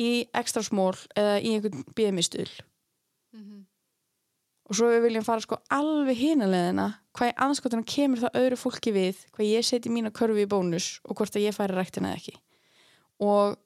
[0.02, 2.71] í ekstra smól eða í einhvern BMI-stuðl Mhm.
[4.72, 8.92] Og svo við viljum fara sko alveg hínaleðina hvað í anskotunum kemur það öðru fólki
[8.94, 12.22] við hvað ég seti mína körfi í bónus og hvort að ég færi ræktina eða
[12.22, 12.34] ekki
[13.28, 13.58] og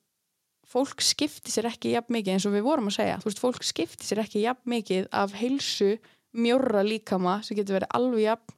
[0.67, 3.63] fólk skipti sér ekki jafn mikið eins og við vorum að segja þú veist, fólk
[3.65, 5.93] skipti sér ekki jafn mikið af heilsu
[6.37, 8.57] mjórra líkama sem getur verið alveg jafn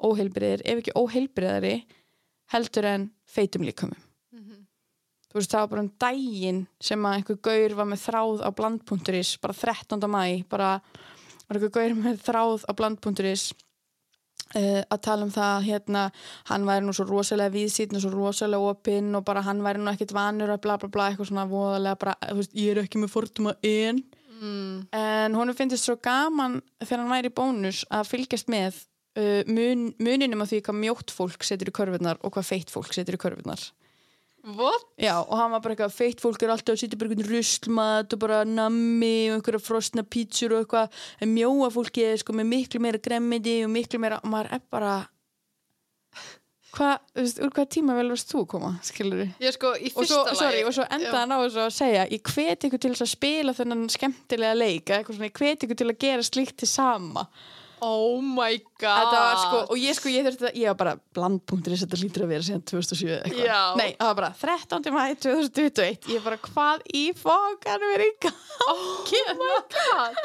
[0.00, 1.74] óheilbriðir, ef ekki óheilbriðari
[2.54, 3.98] heldur en feitum líkamum
[4.32, 4.64] Mhm.
[5.28, 8.48] þú veist, það var bara um daginn sem að einhver gaur var með þráð á
[8.56, 10.08] bland.is bara 13.
[10.08, 10.80] mæ bara
[11.50, 13.44] var einhver gaur með þráð á bland.is
[14.54, 16.04] uh, að tala um það hérna,
[16.50, 19.90] hann væri nú svo rosalega viðsýtn og svo rosalega opinn og bara hann væri nú
[19.92, 23.02] ekkit vanur að bla bla bla eitthvað svona voðalega bara, þú veist, ég er ekki
[23.02, 24.02] með forduma en
[24.40, 24.86] Mm.
[24.96, 28.78] en honum finnst svo gaman þegar hann væri í bónus að fylgjast með
[29.20, 32.94] uh, mun, muninum á því hvað mjótt fólk setur í körfurnar og hvað feitt fólk
[32.96, 33.66] setur í körfurnar
[34.40, 34.86] What?
[34.96, 38.14] Já, og hann var bara eitthvað, feitt fólk er alltaf að sitja bara einhvern ruslmat
[38.16, 42.48] og bara nammi og einhverja frosna pítsur og eitthvað en mjóa fólki er sko með
[42.54, 44.94] miklu meira gremmiti og miklu meira, og maður er bara
[46.72, 49.30] hvað, þú veist, úr hvað tíma vel varst þú að koma, skilur við?
[49.44, 52.08] Ég sko, í Og fyrsta svo, sorry, og svo endaði hann á þessu að segja
[52.14, 55.68] ég hveti ykkur til þess að spila þennan skemmtilega leik, eða eitthvað svona, ég hveti
[55.68, 57.26] ykkur til að gera slíkt til sama
[57.80, 58.98] Oh my god.
[59.00, 62.24] Þetta var sko, og ég sko, ég þurfti að, ég var bara blandpunkturins, þetta lítur
[62.26, 63.78] að vera síðan 2007 eða eitthvað.
[63.80, 64.90] Nei, það var bara 13.
[64.96, 68.36] mæ 2021, ég bara, hvað í fókan er í gangi?
[68.68, 70.20] Oh my god.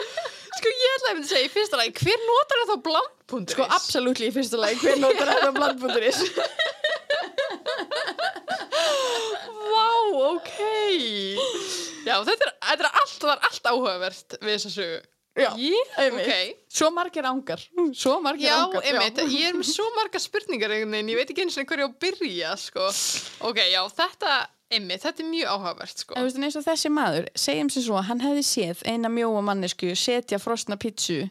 [0.56, 3.56] Sko, ég ætlaði að að segja í fyrsta lagi, hver notar þetta bland.is?
[3.56, 6.22] Sko, absolutt í fyrsta lagi, hver notar þetta blandpunkturins?
[9.66, 9.90] Vá,
[10.32, 10.54] ok.
[12.06, 15.04] Já, þetta er, þetta er allt, það er allt áhugavert við þessa sögu.
[15.36, 15.50] Já,
[16.00, 16.28] einmitt.
[16.30, 16.60] ok.
[16.72, 17.60] Svo margir ángar,
[17.94, 18.86] svo margir Já, ángar.
[18.88, 21.88] einmitt, ég er með svo marga spurningar einhvern veginn, ég veit ekki eins og hverju
[21.88, 22.86] á að byrja, sko.
[23.50, 24.36] Ok, já, þetta,
[24.72, 26.16] einmitt, þetta er mjög áhugavert, sko.
[26.16, 29.42] Þú veist, eins og þessi maður, segjum sér svo að hann hefði séð eina mjóa
[29.44, 31.26] mannesku setja frosna pítsu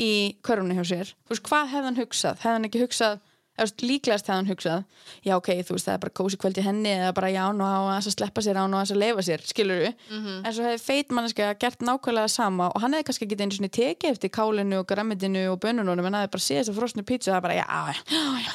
[0.00, 0.12] í
[0.46, 1.10] körfunni hjá sér.
[1.26, 2.38] Þú veist, hvað hefði hann hugsað?
[2.44, 3.18] Hefði hann ekki hugsað,
[3.66, 4.84] veist, líklegast hefði hann hugsað
[5.26, 7.64] já ok, þú veist, það er bara kósi kvöld í henni eða bara já, nú
[7.66, 10.46] á að sleppa sér á nú að leifa sér, skilur við Mhm.
[10.46, 13.72] en svo hefði feit manneska gert nákvæmlega sama og hann hefði kannski ekki einu svona
[13.78, 17.30] tekið eftir kálinu og græmitinu og bönununum en hefði bara séð þess að frosnu pítsu
[17.30, 18.52] það er bara, já, já, já,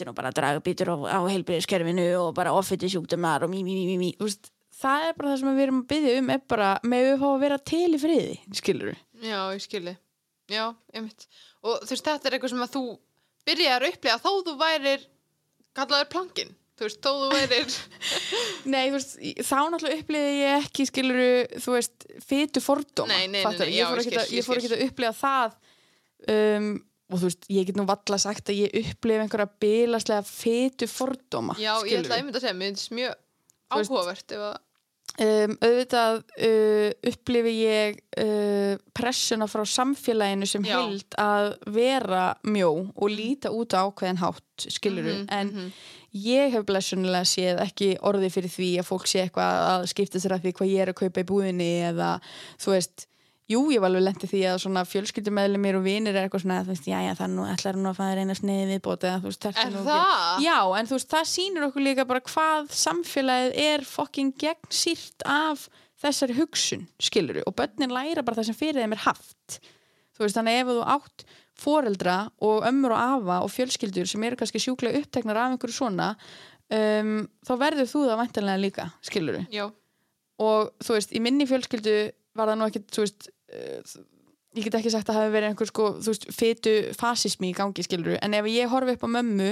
[0.00, 4.12] er nú bara dragbítur á, á heilbyrðiskerfinu og bara offiti sjúkdumar og mí, mí, mí.
[4.18, 7.10] Þú veist, það er bara það sem við erum að byggja um er bara, með
[7.54, 7.64] að
[9.22, 9.96] Já, ég skilji.
[10.50, 11.26] Já, einmitt.
[11.64, 12.82] Og þú veist, þetta er eitthvað sem að þú
[13.48, 15.08] byrjar að upplega þó þú værir
[15.74, 16.54] kallaður plankin.
[16.74, 17.74] Þú veist, þó þú værir...
[18.72, 19.12] Nei, þú veist,
[19.46, 21.28] þá náttúrulega upplýði ég ekki, skiluru,
[21.62, 23.12] þú veist, fytu fordóma.
[23.12, 24.02] Nei, nei, nei, já, fór
[24.34, 25.54] ég fór ekki að upplýða það
[26.34, 26.68] um,
[27.12, 31.54] og þú veist, ég get nú valla sagt að ég upplýði einhverja bilaslega fytu fordóma,
[31.60, 32.16] Já, ég ætla að skiluru.
[32.18, 33.20] einmitt að segja, mér finnst mjög
[33.74, 34.56] áhugavert ef að...
[35.14, 43.12] Um, auðvitað uh, upplifi ég uh, pressuna frá samfélaginu sem hild að vera mjó og
[43.12, 45.70] líta út á ákveðin hátt, skiluru, Mhm, en mhm.
[46.18, 50.34] ég hef blessunlega séð ekki orði fyrir því að fólk sé eitthvað að skipta sér
[50.34, 52.10] að því hvað ég er að kaupa í búðinni eða
[52.58, 53.06] þú veist,
[53.50, 56.72] jú ég var alveg lenti því að svona fjölskyldumæðlumir og vinir er eitthvað svona, þú
[56.72, 59.30] veist, já já það er nú ætlar nú að fæða reyna sniði viðbót eða þú
[59.30, 60.44] veist, þetta Er það?
[60.46, 65.68] Já, en þú veist, það sýnir okkur líka bara hvað samfélagið er fokking gegnsýrt af
[66.04, 69.60] þessari hugsun, skiluru, og börnin læra bara það sem fyrir þeim er haft.
[70.16, 71.26] Þú veist, þannig ef þú átt
[71.58, 76.08] foreldra og ömmur og afa og fjölskyldur sem eru kannski sjúklega uppteknar af einhverju svona
[76.72, 79.68] um, þá verður þú það væntanlega líka, skiluru Já,
[80.42, 81.94] og þú veist, í minni fjölskyldu
[82.34, 83.30] var það nú ekkit, þú veist
[84.54, 87.84] ég get ekki sagt að hafi verið einhver sko, þú veist, fytu fasismi í gangi
[87.84, 89.48] skiluru, en ef ég horfi upp á mömmu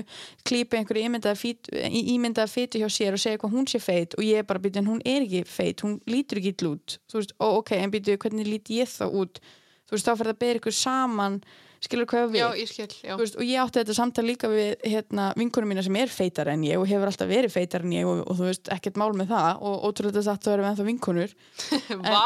[0.46, 4.62] klípa einhverju ímyndaða fytu, hjá sér og segja hvað hún sé feit og ég bara
[4.62, 7.74] býtu, en hún er ekki feit hún lítur ekki illa út, þú veist, ó, ok
[7.80, 9.42] en býtu, hvernig líti ég þá út?
[9.90, 11.42] Þú veist, þá fyrir að bera ykkur saman
[11.82, 12.38] skilur hvað við?
[12.40, 13.14] Já, ég skil, já.
[13.18, 16.62] Veist, og ég átti þetta samtal líka við hérna, vinkunum mína sem er feitar en
[16.66, 19.32] ég og hefur alltaf verið feitar en ég og, og þú veist, ekkert mál með
[19.32, 21.34] það og ótrúlega þetta að vera með ennþá vinkunur
[22.06, 22.22] Vá,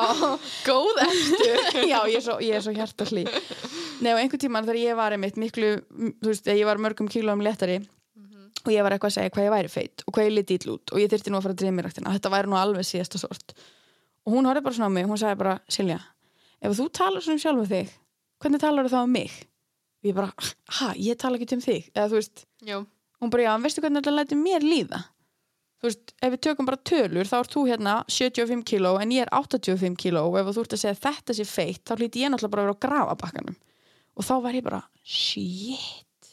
[0.68, 1.62] góð eftir.
[1.92, 3.24] já, ég er svo, svo hjarta hlý
[4.00, 5.72] Nei, og einhvern tímann þegar ég var einmitt miklu,
[6.22, 7.82] þú veist, ég var mörgum kílóum léttari
[8.64, 10.74] og ég var eitthvað að segja hvað ég væri feit og hvað ég liti ítl
[10.74, 12.12] út og ég þyrfti nú að fara að dreyma í ræktina.
[12.16, 13.54] Þetta væri nú alveg síðasta sort.
[14.26, 15.96] Og hún horfði bara svona á mig, hún sagði bara Silja,
[16.60, 17.94] ef þú talar svona um sjálfa þig
[18.40, 19.38] hvernig talar þú þá um mig?
[20.00, 20.30] og ég bara,
[20.80, 21.88] ha, ég tala ekki um þig.
[21.92, 22.76] Eða þú veist, Já,
[23.20, 25.00] hún bara, já, en veistu hvernig þetta lætur mér líða?
[25.80, 29.24] Þú veist, ef við tökum bara tölur þá ert þú hérna 75 kíló en ég
[29.24, 32.24] er 85 kíló og ef þú ert að segja að þetta sé feitt þá hlýti
[32.24, 33.58] ég náttúrulega bara að vera á grafabakkanum.
[34.16, 36.30] Og þá var ég bara, shit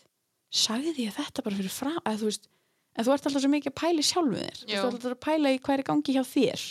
[0.51, 2.47] sagði ég þetta bara fyrir frá að þú veist,
[2.95, 5.23] en þú ert alltaf svo mikið að pæla í sjálfu þér, þú ert alltaf að
[5.27, 6.63] pæla í er í gangi hjá þér.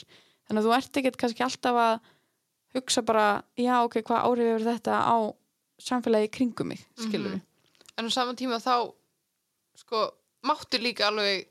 [0.47, 1.95] Þannig að þú ert ekkert kannski alltaf að
[2.81, 3.27] hugsa bara,
[3.59, 5.17] já ok, hvað áhrif hefur þetta á
[5.83, 7.43] samfélagi kringum mig, skilur Mhm.
[7.99, 8.93] en á saman tíma þá,
[9.77, 10.07] sko,
[10.45, 11.47] máttu líka alveg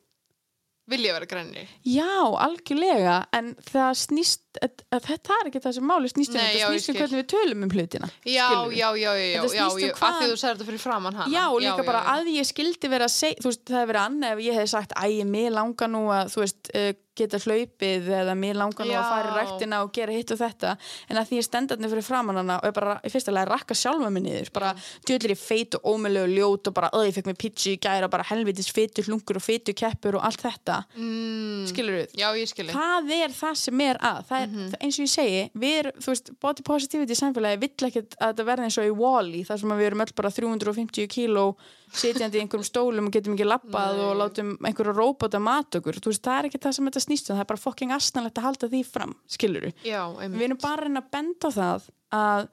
[0.88, 1.64] vilja vera grænri.
[1.82, 2.06] Já,
[2.46, 6.44] algjörlega, en það snýst, að, að þetta er ekki það sem máli snýst um, Nei,
[6.46, 7.02] þetta já, ég snýst um skil.
[7.02, 8.10] hvernig við tölum um hlutina.
[8.26, 11.18] Já, já, já, já, já, Þetta já, um að því þú sagði þetta fyrir framann
[11.18, 11.32] hana.
[11.34, 12.12] Já, og líka bara já.
[12.14, 14.70] að ég skildi vera að segja, þú veist, það hefur verið annað ef ég hef
[14.76, 18.94] sagt, æ, mér langar nú að, þú veist, uh, geta hlaupið eða mér langar nú
[18.96, 19.38] að fara í Já.
[19.42, 20.78] ræktina og gera hitt og þetta,
[21.10, 23.74] en að því ég stendarni fyrir framann hana og er bara, í fyrsta lega, rakka
[23.78, 24.74] sjálfa mig niður, bara,
[25.08, 27.78] djöðlir ég feit og ómölu og ljót og bara, öð, ég fekk mér pizza í
[27.80, 32.12] gæra og bara helvitis fetu hlungur og fetu keppur og allt þetta, Mm, skilur við,
[32.20, 32.74] já, ég skilji.
[32.76, 34.20] það er það sem er að.
[34.28, 34.70] Það er, Mhm.
[34.72, 38.34] það, eins og ég segi við erum, þú veist, body positivity samfélagi vill ekkert að
[38.34, 41.56] þetta verði eins og í Wall-E þar sem við erum öll bara 350 kíló
[41.94, 46.24] sitjandi í einhverjum stólum og getum ekki lappað og látum einhverju róbóta mat okkur, veist,
[46.26, 48.72] það er ekki það sem þetta snýst um, það er bara fucking asnalegt að halda
[48.74, 49.16] því fram
[49.86, 50.40] Já, einmitt.
[50.40, 52.50] við erum bara að benda það að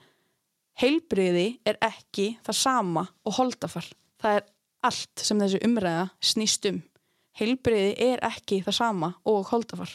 [0.82, 3.90] heilbriði er ekki það sama og holdafar,
[4.22, 4.48] það er
[4.82, 6.80] allt sem þessi umræða snýst um.
[7.38, 9.92] Heilbriði er ekki það sama og holdafar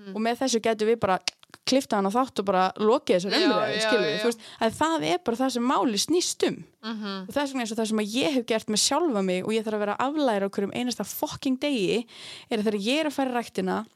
[0.00, 0.14] Mhm.
[0.16, 1.18] og með þessu getum við bara
[1.66, 5.18] klifta hann á þátt og bara lokið þessar Já, umræðu, skilur við, að það er
[5.24, 7.28] bara það sem máli snýst um Mhm.
[7.28, 9.50] og þess vegna eins og það sem að ég hef gert með sjálfa mig og
[9.52, 12.06] ég þarf að vera að aflæra okkur um einasta fucking degi
[12.50, 13.86] er að þegar ég er að fara ræktina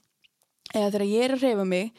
[0.75, 1.93] eða þegar ég er að reyfa mig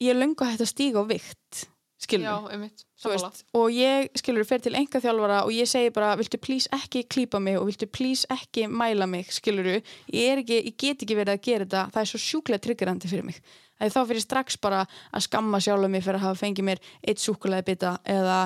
[0.00, 2.84] ég er löngu hægt að stíga á vikt skilur Sammála.
[3.04, 7.04] Veist, og ég skilur fer til enga þjálfara og ég segi bara viltu please ekki
[7.12, 9.28] klípa mig og viltu please ekki mæla mig?
[9.34, 9.84] Skilur ég,
[10.16, 11.86] er ekki, ég get ekki verið að gera þetta.
[11.92, 13.40] Það er svo sjúklega triggerandi fyrir mig.
[13.76, 14.78] Að þá fyrir strax bara
[15.12, 18.38] að skamma sjálf mig fyrir að hafa fengið mér eitt súkulega bita eða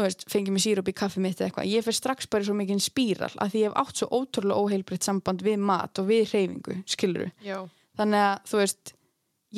[0.00, 1.68] veist, fengið mér sírup í kaffi mitt eða eitthvað.
[1.68, 4.64] Ég fyrir strax bara í svo mikið spíral að því ég hef átt svo ótrúlega
[4.64, 7.58] óheilbritt samband við mat og við hreyfingu skilur Já,
[8.00, 8.94] þannig að þú veist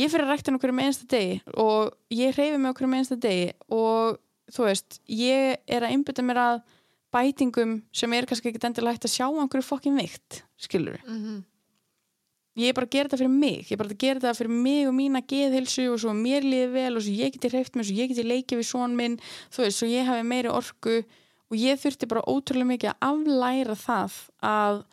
[0.03, 3.19] ég fyrir að rækta okkur um einsta degi og ég hreyfi mig okkur um einsta
[3.21, 4.19] degi og
[4.53, 6.61] þú veist, ég er að einbytta mér að
[7.13, 11.43] bætingum sem er kannski ekki endilega hægt að sjá einhverju fokkin vikt, skilur Mhm.
[12.57, 14.51] ég er bara að gera þetta fyrir mig ég er bara að gera þetta fyrir
[14.63, 17.85] mig og mína geðhilsu og svo mér líði vel og svo ég geti hreift mér,
[17.89, 19.17] svo ég geti leikið við svon minn
[19.51, 20.99] þú veist, svo ég hafi meiri orku
[21.53, 24.13] og ég þurfti bara ótrúlega mikið að aflæra það
[24.43, 24.85] að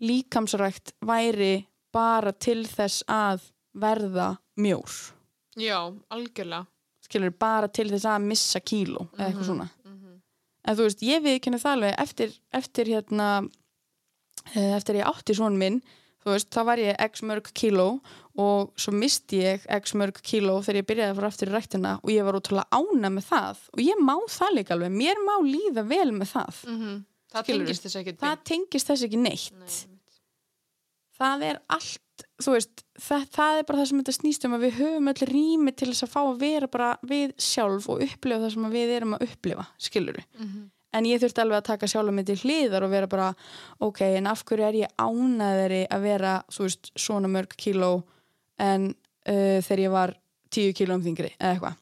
[0.00, 3.40] líkamsrækt væri bara til þess að
[3.76, 5.12] verða mjór
[5.56, 5.78] Já,
[6.12, 6.66] algjörlega.
[7.06, 10.16] Skilur, bara til þess að missa kíló eða eitthvað Mhm, svona mhm.
[10.66, 13.28] en þú veist, ég viðkynna það alveg eftir, eftir hérna
[14.54, 15.80] eh, eftir ég átti svon minn
[16.26, 17.88] þú veist, þá var ég x mörg kíló
[18.36, 21.92] og svo misti ég x mörg kíló þegar ég byrjaði að fara aftur í ræktina
[22.02, 25.34] og ég var ótrúlega ána með það og ég má það líka alveg, mér má
[25.46, 27.04] líða vel með það Mhm.
[27.32, 27.66] Það Skilurðu?
[27.66, 29.98] tengist það tengist þess ekki neitt Nei,
[31.18, 32.00] það er allt
[32.42, 35.26] þú veist, það, það er bara það sem þetta snýst um að við höfum öll
[35.30, 38.92] rými til þess að fá að vera bara við sjálf og upplifa það sem við
[38.98, 40.66] erum að upplifa skilur Mhm.
[40.96, 43.34] en ég þurfti alveg að taka sjálf mig til hliðar og vera bara,
[43.80, 48.02] ok, en af hverju er ég ánæðari að vera þú veist, svona mörg kíló
[48.58, 48.94] en
[49.28, 50.14] uh, þegar ég var
[50.50, 51.76] tíu kílóm þingri eða eitthvað?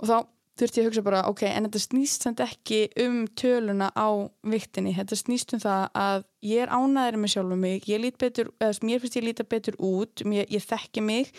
[0.00, 0.16] Og þá
[0.56, 4.08] þurfti ég að hugsa bara, ok, en þetta snýst samt ekki um töluna á
[4.46, 7.88] viktinni, þetta snýst um það að ég er ánæðari með sjálfum mig.
[7.90, 10.24] Ég lít betur, eða mér finnst ég líta betur út.
[10.24, 11.34] Mér, ég þekki mig.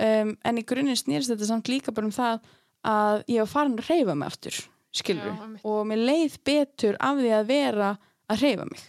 [0.00, 2.44] Um, en í grunninn snýrst þetta samt líka bara um það
[2.86, 4.60] að ég var farin að reyfa mig aftur
[4.96, 7.90] skilur, Já, og mér leið betur af því að vera
[8.30, 8.86] að reyfa mig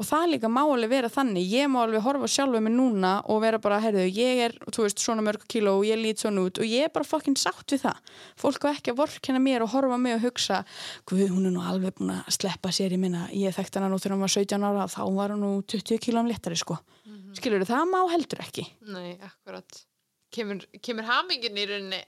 [0.00, 1.44] og það líka má alveg vera þannig.
[1.52, 5.02] Ég má alveg horfa sjálfa mig núna og vera bara, herðu, ég er, þú veist,
[5.02, 6.58] svona mörg kíló og ég lít svona út.
[6.58, 8.00] Og ég er bara fokkin sátt við það.
[8.40, 10.62] Fólk var ekki að vorkenna mér og horfa mig og hugsa
[11.06, 14.00] guð, hún er nú alveg búin að sleppa sér ég minna, ég þekkt hana nú
[14.00, 16.78] þegar hún var 17 ára þá var hún nú 20 kílóm léttari sko.
[17.06, 17.34] Mhm.
[17.36, 18.66] skilur það má heldur ekki.
[18.86, 19.84] Nei, akkurat.
[20.32, 21.98] Kemur, kemur hamingin í rauninni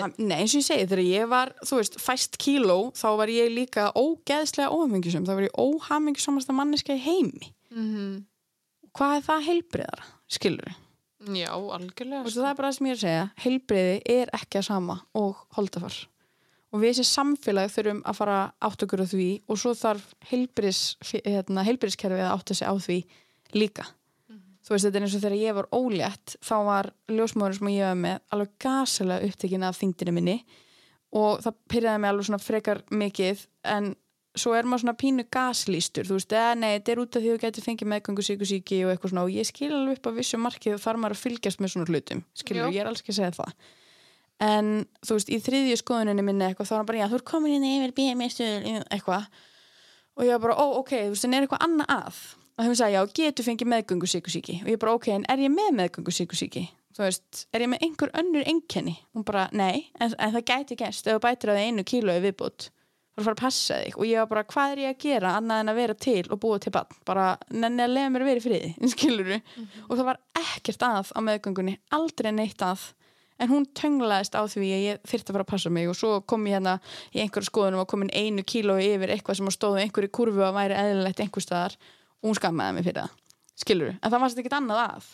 [0.00, 3.28] ham- Nei, eins og ég segi, þegar ég var, þú veist, fæst kíló, þá var
[3.28, 7.52] ég líka ógeðslega óhamingjusum, þá var ég óhamingjusamasta manneska í heimi.
[7.70, 8.24] Mhm.
[8.96, 10.74] Hvað er það heilbriðara, skilur
[11.28, 12.22] Já, algjörlega.
[12.24, 15.00] Og það er bara það sem ég er að segja, heilbriði er ekki að sama
[15.18, 16.06] og holdafar.
[16.72, 20.96] Og við sem samfélag þurfum að fara átt okkur á því og svo þarf heilbriðs,
[21.26, 22.98] hérna, heilbriðskerfið að átta sig á því
[23.54, 23.86] líka.
[24.68, 27.86] Þú veist, þetta er eins og þegar ég var ólétt, þá var ljósmóður sem ég
[27.88, 30.34] var með alveg gasilega upptekinn af þingdina minni
[31.16, 33.94] og það pyrjaði mig alveg svona frekar mikið en
[34.38, 37.30] svo er maður svona pínu gaslýstur þú veist, eða nei, þetta er út af því
[37.30, 39.24] að þú getur fengið meðgöngu síkusíki og eitthvað svona.
[39.24, 41.88] Og ég skil alveg upp á vissu markið og þarf maður að fylgjast með svona
[41.88, 42.74] hlutum skilur, Já.
[42.76, 43.54] ég er alls ekki að segja það.
[44.48, 44.68] En
[45.02, 47.56] þú veist, í þriðju skoðuninni minni eitthvað þá er hann bara, já, þú er komin
[47.56, 48.38] inn yfir BMS
[48.92, 49.24] eitthvað.
[50.18, 52.20] Og ég var bara, ó, ok, þú veist, en er eitthvað annað að
[52.58, 55.54] og þeim sagði, já, getur fengið meðgöngu síkusíki og ég bara, ok, en er ég
[55.54, 56.66] með meðgöngu síkusíki
[56.98, 58.96] þú veist, er ég með einhver önnur einkenni?
[59.14, 62.18] Hún bara, nei, en, en það gæti gæst ef þú bætir að það einu kílói
[62.24, 62.70] viðbútt
[63.18, 63.96] þú fara að passa þig.
[63.98, 66.40] Og ég var bara, hvað er ég að gera annað en að vera til og
[66.42, 70.06] búa til bann bara, nenni að lega mér að vera í friði skilur og það
[70.10, 72.86] var ekkert að á meðgöngunni, aldrei neitt að.
[73.38, 75.86] En hún tönglaðist á því að ég þyrfti að fara að passa mig.
[75.86, 76.72] Og svo kom ég hérna
[77.14, 80.78] í einhverju skoðunum og komin einu kílói yfir eitthvað sem stóðu einhverju kurvu að væri
[80.80, 81.76] eðlilegt einhver staðar
[82.22, 83.16] og hún skammaði mig fyrir það
[83.58, 85.08] skilur, en það varst ekkert annað að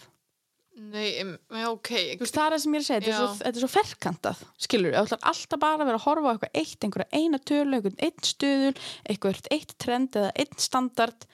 [0.74, 1.88] Nei, em, já, ok.
[2.18, 3.18] Þú veist, það er það sem ég er að segja, þetta er, Já.
[3.20, 6.32] svo, þetta er svo ferkantað skilur, þú ætlar alltaf bara að vera að horfa á
[6.34, 8.72] eitthvað eitt, einhverja eina tölu, einhvern einn stuðul
[9.06, 11.26] eitthvað eitt trend eða einn standard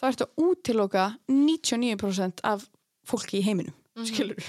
[0.00, 2.66] þá ertu að útiloka 99% af
[3.06, 4.06] fólki í heiminum Mhm.
[4.06, 4.42] skilur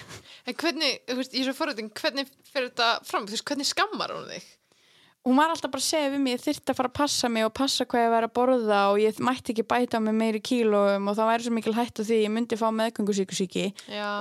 [0.47, 3.25] En hvernig, þú veist, ég er svo forröðin, hvernig fyrir þetta fram?
[3.27, 4.43] Þú veist, hvernig skammar hún þig?
[5.21, 7.45] Hún var alltaf bara að segja við mig ég þyrfti að fara að passa mig
[7.45, 11.09] og passa hvað ég væri að borða og ég mætti ekki bæta með meiri kílóum
[11.11, 13.65] og það væri svo mikil hætt á því ég myndi fá meðgöngusíkusíki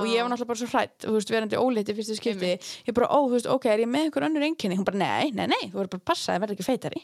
[0.03, 2.53] og ég var náttúrulega bara svo hrætt, þú veist, verandi óleiti fyrstu skipti,
[2.85, 4.77] ég bara, ó, þú veist, ok, er ég með einhver önnur einkenni?
[4.77, 7.03] Hún bara, nei, nei, nei, þú verður bara að passa, það verður ekki feitari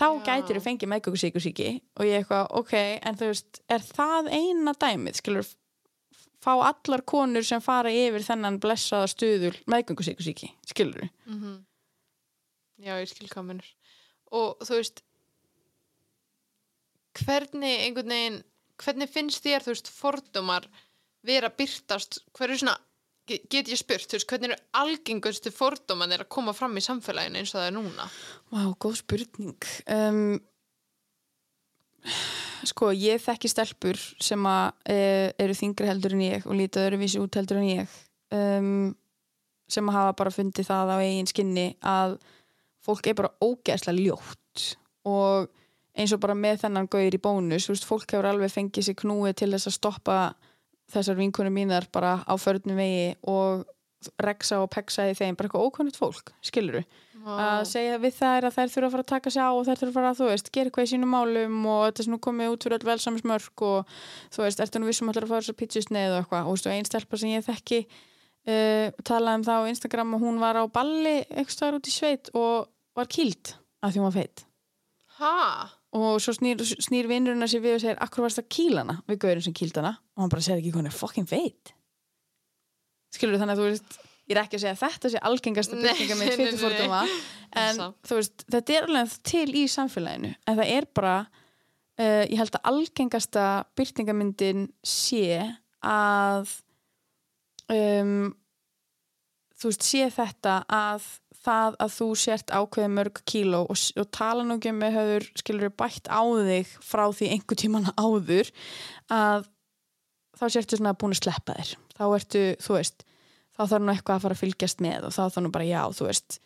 [0.00, 0.20] þá Já.
[0.30, 1.66] gætir þú fengið meðgöngusíkusíki
[1.98, 5.50] og ég eitthvað, ok, en þú veist er það eina dæmið, skilur
[6.40, 11.58] fá allar konur sem fara yfir þennan blessaða stuðul meðgöngusíkusíki, skilur Mhm.
[12.80, 13.70] Já, ég skil hvað minnur.
[14.36, 15.02] Og þú veist,
[17.20, 18.38] hvernig einhvern veginn,
[18.80, 20.68] hvernig finnst þér, þú veist, fordómar
[21.26, 22.76] vera byrtast, hver er svona,
[23.28, 26.84] ge- get ég spurt, þú veist, hvernig eru algengustu fordóman er að koma fram í
[26.84, 28.06] samfélaginu eins og það er núna?
[28.54, 30.38] Vá, góð spurning um,
[32.64, 34.96] Sko, ég þekki stelpur sem að e,
[35.40, 37.94] eru þingri heldur en ég og lítið öðruvísi út heldur en ég
[38.32, 38.70] um,
[39.70, 42.16] sem að hafa bara fundið það á eigin skinni að
[42.90, 44.68] fólk er bara ógeðslega ljótt
[45.08, 45.50] og
[45.98, 48.98] eins og bara með þennan gauður í bónus, þú veist, fólk hefur alveg fengið sér
[49.00, 50.16] knúið til þess að stoppa
[50.90, 53.66] þessar vinkunum mínar bara á förnum vegi og
[54.22, 56.80] reksa og peksa í þeim, bara eitthvað ókvæmut fólk skiluru,
[57.20, 59.80] að segja við þær að þær þurfa að fara að taka sig á og þær
[59.82, 62.24] þurfa að fara að þú veist, gera eitthvað í sínum málum og þetta er svona
[62.26, 63.92] komið út fyrir öll velsamismörk og
[64.32, 66.88] þú veist, ertu nú vissum allar að fara þess að pítsusneið og eitthvað, og einn
[66.88, 71.16] stelpa sem ég þekki uh, talaði um það á Instagram og hún var á balli
[71.28, 74.44] eitthvað út í sveit og var kýld að því hún var feitt
[75.20, 75.70] ha?
[75.96, 79.00] og svo snýr, snýr vinnurinn að sér við og segir akkur varst að kýla hana?
[79.10, 79.96] Við gaurin sem kýld hana.
[80.16, 81.72] Og hann bara segir ekki hún er fucking feit.
[83.14, 83.98] Skilur þannig að þú veist
[84.30, 87.00] ég er ekki að segja að þetta sé algengasta Nei, byrtinga með nei, tvituforduma
[87.60, 90.32] en þú veist, þetta er alveg til í samfélaginu.
[90.46, 93.46] En það er bara uh, ég held að algengasta
[93.78, 95.40] byrtingamyndin sé
[95.82, 96.54] að
[97.74, 98.30] um,
[99.58, 101.10] þú veist, sé þetta að
[101.44, 105.72] það að þú sért ákveði mörg kíló og, og tala nú ekki með höfur skilur
[105.72, 108.52] bætt á þig frá því einhver tíman áður
[109.12, 109.48] að
[110.40, 111.72] þá sértu svona búin að sleppa þér.
[111.96, 113.04] Þá ertu, þú veist
[113.56, 115.82] þá þarf nú eitthvað að fara að fylgjast með og þá þarf nú bara já,
[115.96, 116.40] þú veist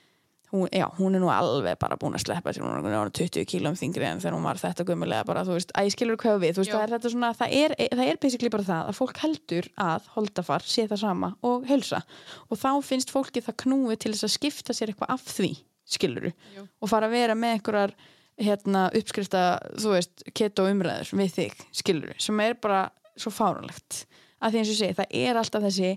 [0.55, 3.47] hún, já, hún er nú alveg bara búin að sleppa sér hún er nú 20
[3.51, 6.41] kílum þingri en þegar hún var þetta gummilega bara, þú veist, að ég skilur hvað
[6.45, 9.21] við veist, það er þetta svona, það er, það er basically bara það að fólk
[9.25, 12.03] heldur að holdafar sé það sama og helsa
[12.49, 15.53] og þá finnst fólki það knúið til þess að skipta sér eitthvað af því,
[15.97, 16.67] skiluru Jú.
[16.81, 17.97] og fara að vera með einhverjar
[18.41, 19.45] hérna, uppskrifta,
[19.79, 22.87] þú veist, keto umræður við þig, skiluru, sem er bara
[23.19, 24.05] svo fárunlegt
[24.45, 25.91] að því eins og segi, það er alltaf þessi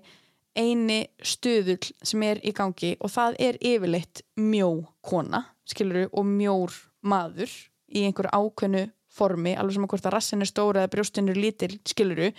[0.58, 4.72] eini stuðull sem er í gangi og það er yfirleitt mjó
[5.06, 6.74] kona, skiluru, og mjór
[7.08, 7.52] maður
[7.88, 8.88] í einhverju ákveðnu
[9.18, 12.32] formi, alveg sem að hvort að rassin er stóra eða brjóstin er lítil, skiluru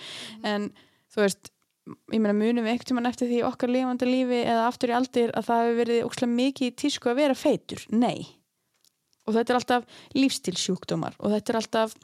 [0.47, 0.69] en
[1.13, 1.53] þú veist
[2.13, 5.33] ég meina munum við einhvern tímann eftir því okkar lifandi lífi eða aftur í aldir
[5.33, 8.29] að það hefur verið ókslega mikið tísku að vera feitur, nei.
[9.29, 11.97] Og þetta er alltaf lífstilsjúkdómar og þetta er alltaf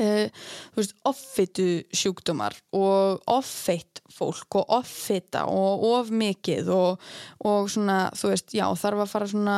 [0.00, 0.44] uh,
[0.76, 7.06] veist, offitu sjúkdómar og offeitt fólk og offita og of mikið og,
[7.44, 9.56] og svona, þú veist, já, þarf að fara svona,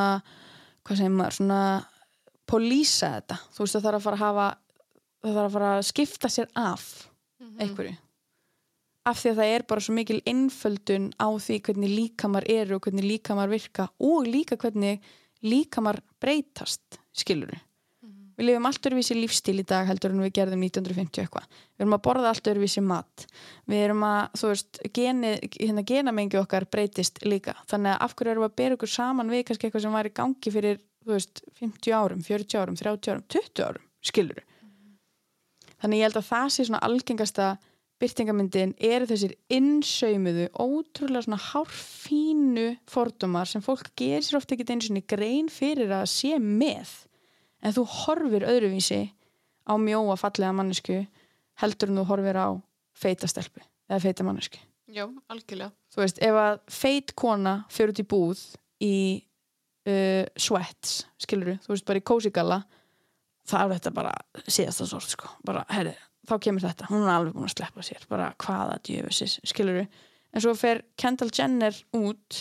[0.85, 1.63] hvað segir maður, svona
[2.51, 4.49] polísa þetta, þú veist, það þarf að fara að hafa
[5.25, 6.89] það þarf að fara að skipta sér af
[7.61, 7.95] einhverju.
[9.05, 12.87] Af því að það er bara svo mikil einföldun á því hvernig líkamar eru og
[12.87, 15.05] hvernig líkamar virka og líka hvernig
[15.45, 17.59] líkamar breytast skiluru
[18.39, 21.51] við lifum allt öruvísi lífstíl í dag heldur en við gerðum 1950 eitthvað.
[21.75, 23.27] Við erum að borða allt öruvísi mat.
[23.71, 27.57] Við erum að, þú veist, geni, hérna genamengi okkar breytist líka.
[27.71, 30.11] Þannig að af hverju erum við að bera okkur saman við kannski eitthvað sem var
[30.11, 34.45] í gangi fyrir, þú veist 50 árum, 40 árum, 30 árum 20 árum, skiluru
[35.85, 37.49] þannig ég held að það sé svona algengasta
[38.03, 44.87] byrtingamyndin eru þessir innsaumuðu, ótrúlega svona hárfínu fordómar sem fólk gerir sér ofta ekki einu
[44.87, 46.91] sinni grein fyrir að sé með
[47.65, 49.01] en þú horfir öðruvísi
[49.65, 51.01] á mjóa fallega mannesku
[51.63, 52.49] heldur en þú horfir á
[52.95, 54.61] feita stelpu eða feita mannesku
[54.95, 55.73] Já, algjörlega.
[55.91, 58.43] þú veist, ef að feit kona fyrir út í búð
[58.85, 58.95] í
[59.89, 62.61] uh, sweats, skilur þú veist, bara í kósigalla
[63.49, 64.13] það er þetta bara
[64.47, 65.29] síðasta sort, sko.
[65.45, 65.93] Bara, herri,
[66.29, 68.07] þá kemur þetta, hún er alveg búin að sleppa sér.
[68.09, 72.39] Bara hvaða djöfusis, skilur en svo fer Kendall Jenner út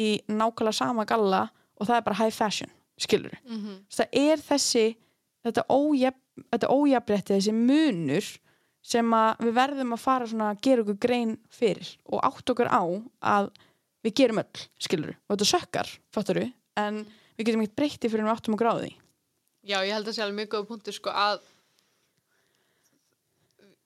[0.00, 1.44] í nákvæmlega sama galla
[1.78, 2.70] og það er bara high fashion,
[3.00, 3.76] skilur Mm -hmm.
[3.90, 4.84] það er þessi
[5.44, 8.30] þetta, ójafn, þetta ójafnrétti, þessi munur
[8.82, 12.68] sem að við verðum að fara svona að gera okkur grein fyrir og átt okkur
[12.68, 12.82] á
[13.20, 13.50] að
[14.04, 17.04] við gerum öll, skilur og þetta sökkar, fattar við en
[17.36, 18.92] við getum ekkert breytti fyrir við áttum okkur á því.
[19.64, 21.40] Já, ég held að sé alveg mjög góð punktur sko að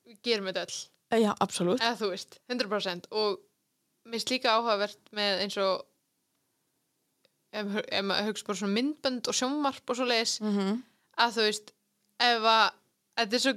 [0.07, 1.81] við gerum þetta öll, Eh, Já, absolutt.
[1.83, 3.39] Eða þú veist, 100% og
[4.05, 5.85] mér finnst líka áhugavert með eins og
[7.61, 10.82] ef, ef maður hugsa bara svona myndbönd og sjónvarp og svo leiðis mm -hmm.
[11.24, 11.72] að þú veist,
[12.20, 12.64] ef að
[13.18, 13.55] þetta er svo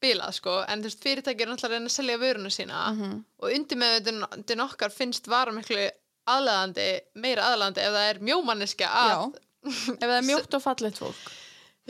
[0.00, 3.24] bilað sko en þú veist, fyrirtæki er náttúrulega að reyna að selja vöruna sína Mhm.
[3.42, 5.90] og undir með þetta okkar finnst vara miklu
[6.30, 8.86] aðlaðandi, meira aðlaðandi ef það er mjómanniska
[10.00, 11.30] ef það er mjótt og fallegt fólk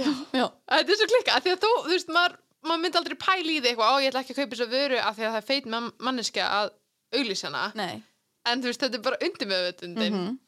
[0.00, 3.16] Já, já, Þetta er svo klikka, því að þú, þú veist, maður, maður myndi aldrei
[3.20, 5.24] pæla í því eitthvað, ó, ég ætla ekki að kaupa þess að vöru af því
[5.26, 6.70] að það er feit man manneska að
[7.18, 8.02] auglýsjana, nei
[8.48, 10.14] en þú veist, þetta er bara undir með vötundin.
[10.14, 10.38] Mhm.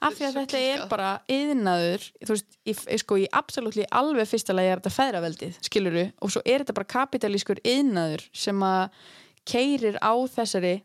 [0.00, 4.56] Af því að þetta er bara yðnaður, þú veist, í, sko í absolutt alveg fyrsta
[4.56, 9.00] lagi er þetta feðraveldið skiluru, og svo er þetta bara kapitalískur yðnaður sem að
[9.48, 10.76] keirir á þessari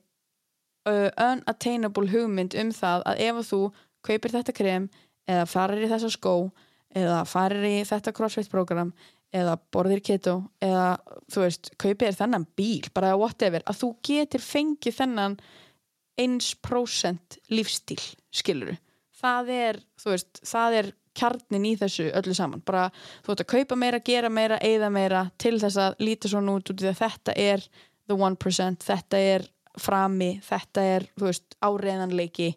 [0.89, 3.61] uh, unattainable hugmynd um það að ef þú
[4.05, 4.89] kaupir þetta krem
[5.29, 6.33] eða farir í þessa skó
[6.95, 8.93] eða farir í þetta crossfit program
[9.35, 10.97] eða borðir keto eða
[11.29, 15.37] þú veist, kaupir þennan bíl bara whatever, að þú getur fengið þennan
[16.19, 18.01] 1% lífstíl,
[18.35, 18.75] skiluru
[19.19, 20.89] það er, þú veist, það er
[21.19, 22.63] kjarnin í þessu öllu saman.
[22.65, 22.87] Bara
[23.25, 26.69] þú ert að kaupa meira, gera meira, eigða meira til þess að líta svona út
[26.71, 27.65] út í því að þetta er
[28.09, 29.47] the 1%, þetta er
[29.79, 32.53] frami, þetta er þú veist, áreiðanleiki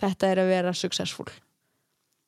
[0.00, 1.28] þetta er að vera successful.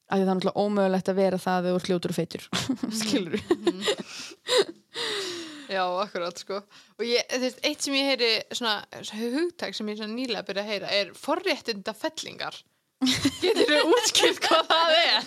[0.07, 2.43] Af því það er náttúrulega ómögulegt að vera það þegar þú ert ljótur og feitur
[3.01, 3.41] skilur
[5.67, 6.61] Já, akkurát sko.
[6.99, 10.47] Og ég, þú veist, eitt sem ég heyri svona, svona hugtak sem ég svona nýlega
[10.47, 12.59] byrja að heyra er forréttinda fellingar
[13.43, 15.27] Getur þú útskilt hvað það er?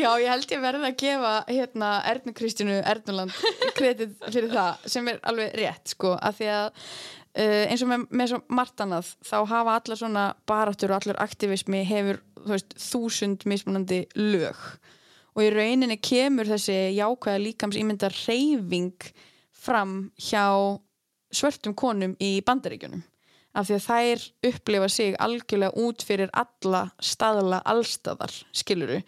[0.00, 3.34] Já, ég held ég verði að gefa hérna Ernu Kristínu Ernuland
[3.78, 8.06] kredit fyrir það sem er alveg rétt sko, af því að uh, eins og með,
[8.10, 12.76] með svo margt annað þá hafa allar svona baráttur og allar aktivismi hefur, þú veist,
[12.90, 14.64] þúsund mismunandi lög
[15.40, 19.08] og í rauninni kemur þessi jákvæða líkams ímyndar reyfing
[19.56, 20.44] fram hjá
[21.32, 23.00] svörtum konum í bandaríkjunum.
[23.56, 29.00] Af því að þær upplifa sig algjörlega út fyrir alla staðla allstaðar, skiluru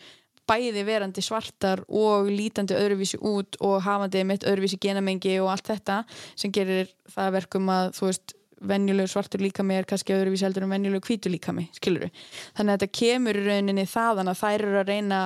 [0.49, 6.03] bæði verandi svartar og lítandi öðruvísi út og hafandi mitt öðruvísi genamengi og allt þetta
[6.35, 8.35] sem gerir það verkum að þú veist
[8.73, 12.11] venjulegur svartur líkami er kannski öðruvísi heldur en venjulegur hvítu líkami, skiluru
[12.57, 15.23] þannig að þetta kemur í rauninni þaðan að þær eru að reyna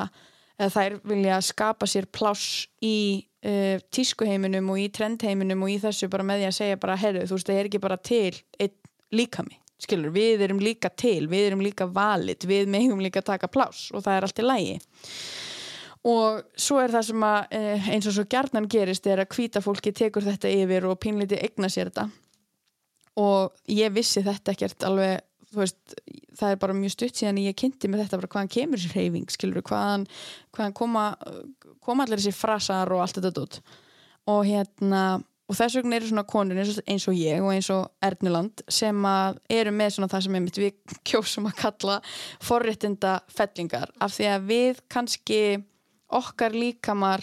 [0.56, 2.96] eða þær vilja skapa sér pláss í
[3.46, 7.26] uh, tískuheiminum og í trendheiminum og í þessu bara með því að segja bara, herru,
[7.28, 8.70] þú veist, það er ekki bara til
[9.16, 13.92] líkami, skilur, við erum líka til, við erum líka valit, við megum líka taka pláss
[13.94, 14.78] og það er allt í lægi
[16.06, 19.62] og svo er það sem að eh, eins og svo gjarnan gerist er að hvíta
[19.64, 22.06] fólki tekur þetta yfir og pínleiti egna sér þetta.
[23.18, 25.94] Og ég vissi þetta ekkert alveg veist,
[26.36, 29.30] það er bara mjög stutt síðan ég kynnti með þetta bara hvaðan kemur sér hreyfing
[29.32, 30.08] skilur, hvaðan,
[30.56, 31.06] hvaðan koma
[31.86, 33.60] koma allir þessi frasar og allt þetta dót.
[34.32, 35.02] Og hérna
[35.46, 38.64] og þess vegna eru svona konur eins og, eins og ég og eins og Ernuland
[38.72, 40.74] sem eru með svona það sem við
[41.08, 42.00] kjósum að kalla
[42.44, 45.40] forréttinda fellingar af því að við kannski
[46.16, 47.22] okkar líkamar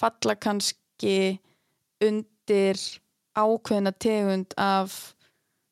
[0.00, 1.36] falla kannski
[2.00, 2.80] undir
[3.36, 5.14] ákveðna tegund af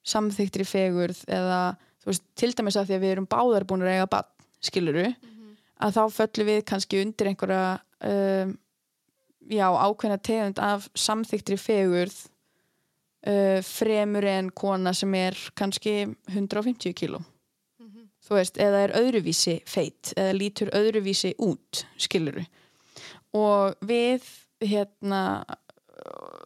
[0.09, 1.61] samþyktri fegurð eða
[2.09, 4.31] veist, til dæmis að því að við erum báðar búin að eiga bann,
[4.65, 5.53] skiluru mm -hmm.
[5.85, 8.59] að þá föllum við kannski undir einhverja um,
[9.49, 12.17] já, ákveðna tegund af samþyktri fegurð
[13.27, 18.09] uh, fremur en kona sem er kannski 150 kíló mm -hmm.
[18.29, 22.45] þú veist, eða er öðruvísi feitt, eða lítur öðruvísi út, skiluru
[23.33, 24.23] og við
[24.61, 25.45] hérna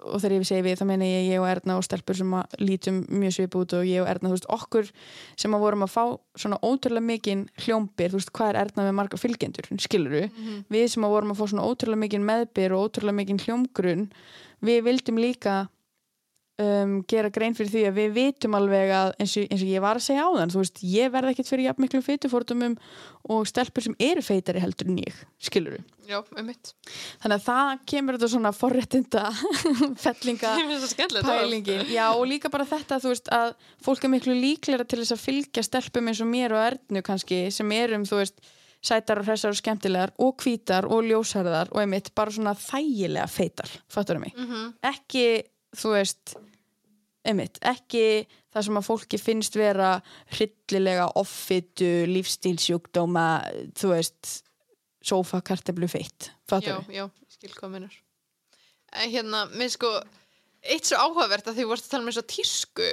[0.03, 2.57] og þegar ég segi við þá meina ég, ég og Erna og Stelpur sem að
[2.63, 4.89] lítum mjög svip út og ég og Erna, þú veist, okkur
[5.39, 6.05] sem að vorum að fá
[6.43, 10.65] svona ótrúlega mikinn hljómbir, þú veist, hvað er Erna með marga fylgjendur, skiluru, mm -hmm.
[10.69, 14.11] við sem að vorum að fá svona ótrúlega mikinn meðbyr og ótrúlega mikinn hljómgrunn,
[14.63, 15.69] við vildum líka
[16.63, 19.85] um, gera grein fyrir því að við vitum alveg að eins og, eins og ég
[19.85, 22.77] var að segja á þann, þú veist, ég verð ekkert fyrir jafn miklu feitufórtumum
[23.33, 26.73] og stelpur sem eru feitari heldur en ég, skiluru Já, um mitt
[27.23, 29.27] Þannig að það kemur þetta svona forréttinda
[30.05, 30.55] fellinga
[31.23, 31.85] pælingin.
[31.93, 33.55] Já, og líka bara þetta, þú veist, að
[33.85, 37.45] fólk er miklu líklæra til þess að fylgja stelpum eins og mér og Ernu kannski,
[37.55, 38.43] sem erum, þú veist
[38.83, 43.71] sætar og hressar og skemmtilegar og hvítar og ljósharðar og einmitt bara svona þægilega feitar,
[43.87, 44.35] fattur það mig?
[44.37, 44.73] Mm -hmm.
[44.91, 45.27] ekki,
[45.77, 46.35] þú veist
[47.29, 49.93] einmitt, ekki það sem að fólki finnst vera
[50.35, 53.27] hryllilega offitu, lífstílsjúkdóma
[53.79, 54.33] þú veist
[55.03, 58.01] sofa karteblu feitt Já, já, skil hvað minnur
[58.93, 59.89] Hérna, minn sko
[60.63, 62.89] eitt svo áhugavert að því vorst að tala með svo tísku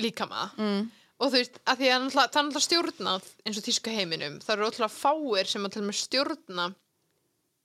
[0.00, 0.50] líkama.
[0.60, 0.90] Mm.
[1.20, 4.38] og þú veist, að því að það er alltaf stjórnað eins og tísku heiminum.
[4.44, 6.66] Það eru alltaf fáir sem að tala með stjórna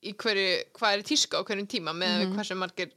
[0.06, 2.92] í hverju, hvað er tísku á hverjum tíma með mm hversu margir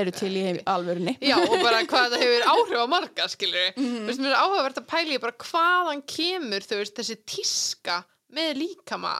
[0.00, 3.70] eru til í heim alvörunni já og bara hvað það hefur áhrif á marga skilur
[3.76, 4.06] mm -hmm.
[4.06, 9.14] veist, mér er áhugavert að pæli bara hvaðan kemur þau veist þessi tíska með líkama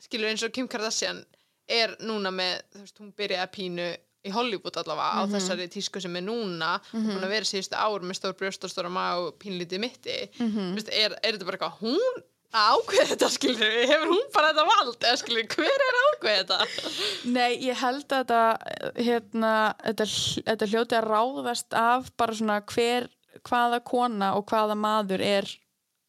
[0.00, 1.24] skilur eins og Kim Kardashian
[1.68, 3.88] er núna með, þú veist, hún byrjaði að pínu
[4.24, 5.24] í Hollywood allavega mm -hmm.
[5.24, 5.34] á mhm.
[5.34, 7.14] þessari tísku sem er núna mm -hmm.
[7.14, 10.74] hún að vera síðustu ár með stór brjóst og stóra má og pínlítið mitti -hmm.
[10.74, 12.22] veist, er, er þetta bara eitthvað hún
[12.54, 16.92] ákveð þetta skilur, hefur hún bara þetta vald eða skilur, hver er ákveð þetta?
[17.34, 19.52] Nei, ég held að þetta hérna,
[19.82, 20.08] þetta,
[20.52, 23.10] þetta hljóti að ráðast af bara svona hver,
[23.42, 25.50] hvaða kona og hvaða maður er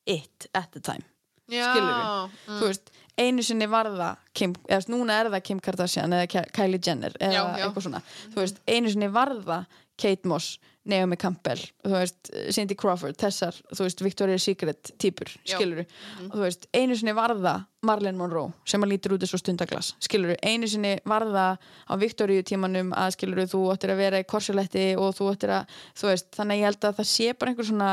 [0.06, 1.06] it at the time
[1.50, 2.60] Já, skilur við, mm.
[2.60, 6.82] þú veist einu sinni var það Kim, eða núna er það Kim Kardashian eða Kylie
[6.82, 7.66] Jenner eða já, já.
[7.66, 8.02] eitthvað svona,
[8.34, 13.56] þú veist, einu sinni var það Kate Moss Naomi Campbell, þú veist, Cindy Crawford þessar,
[13.72, 16.28] þú veist, Victoria's Secret týpur, skiluru, mm.
[16.28, 20.38] og þú veist einu sinni varða Marilyn Monroe sem að lítur út og stundaglas, skiluru
[20.46, 21.48] einu sinni varða
[21.90, 25.76] á Victoria tímanum að skiluru, þú ættir að vera í korsuletti og þú ættir að,
[25.98, 27.92] þú veist, þannig ég held að það sé bara einhver svona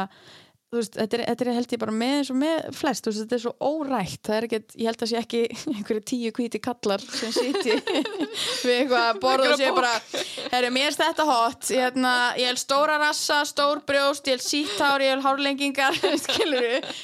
[0.72, 3.36] veist, þetta er, þetta er held ég bara með eins og með flest, veist, þetta
[3.36, 4.20] er svo órætt.
[4.24, 5.42] Það er ekkert, ég held að sé ekki
[5.76, 7.76] einhverju tíu hvíti kallar sem siti
[8.66, 11.68] við eitthvað að borða og sé Einhverja bara mér er þetta hot.
[11.68, 15.98] Ég, hérna, ég held stóra rassa, stór brjóst ég held síttár, ég held hárlengingar.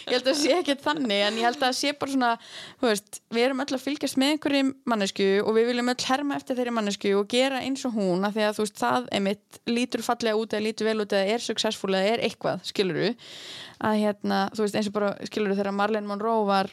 [0.09, 2.31] Ég held að sé ekkert þannig en ég held að sé bara svona
[2.83, 6.59] veist, við erum öll að fylgjast með einhverjum mannesku og við viljum öll herma eftir
[6.59, 10.05] þeirri mannesku og gera eins og hún af því að þú veist, það einmitt lítur
[10.07, 13.01] fallega út eða lítur vel út eða er successful eða er eitthvað, skilur
[13.85, 16.71] að hérna, þú veist, eins og bara skilur þegar Marlene Monroe var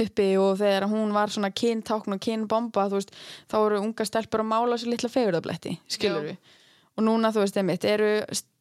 [0.00, 3.12] uppi og þegar hún var svona kyntákn og kynbomba, þú veist
[3.50, 6.56] þá eru unga stelpur að mála sér litla fegurðabletti skilur við
[6.96, 8.10] og núna þú veist, einmitt, eru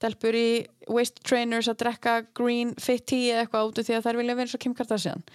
[0.02, 0.50] stelpur í
[0.92, 4.50] waist trainers að drekka green fit tea eða eitthvað út því að þær vilja vera
[4.50, 5.26] eins og Kim Kardashian.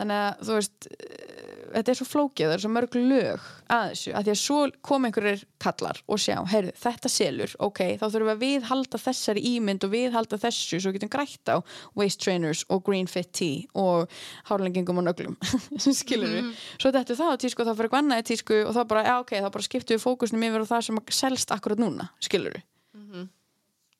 [0.00, 1.36] Þannig að þú veist eh,
[1.76, 4.58] þetta er svo flókið, það er svo mörg lög að þessu, að því að svo
[4.86, 9.42] kom einhverjir kallar og sjá, heyrðu, þetta selur ok, þá þurfum við að viðhalda þessari
[9.50, 11.56] ímynd og viðhalda þessu, svo getum grætt á
[11.98, 14.06] waist trainers og green fit tea og
[14.50, 15.36] hárlengingum og nöglum
[16.00, 19.04] skilur við, svo þetta er það tísku og þá fyrir í tísku og þá bara,
[19.10, 22.56] já ok þá bara skiptum við fókusnum yfir á það sem selst akkurat núna, skilur
[22.56, 22.66] við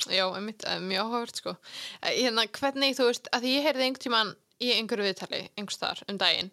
[0.07, 1.57] Já, einmitt, eh, mjög áhugavert sko.
[2.03, 6.03] Eh, Hérna, hvernig þú veist, að ég heyrði einhvern tímann í einhverju viðtali, einhvers þar
[6.09, 6.51] um daginn,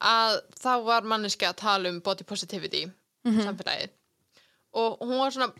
[0.00, 2.84] að þá var manneski að tala um body positivity
[3.24, 3.90] samfélagið
[4.74, 5.52] og hún var svona,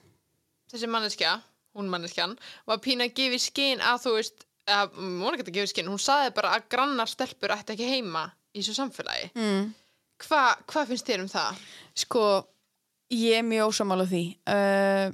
[0.73, 1.37] þessi manneskja,
[1.79, 2.35] hún manneskjan,
[2.67, 5.69] var pína að gefa í skinn að þú veist, að, hún var ekki að gefa
[5.69, 8.25] í skinn, hún saði bara að grannar stelpur ætti ekki heima
[8.55, 9.31] í þessu samfélagi.
[9.35, 9.75] mm.
[10.25, 11.63] Hva, hvað finnst þér um það?
[11.95, 12.25] Sko,
[13.11, 15.09] ég er mjög ósamála því uh,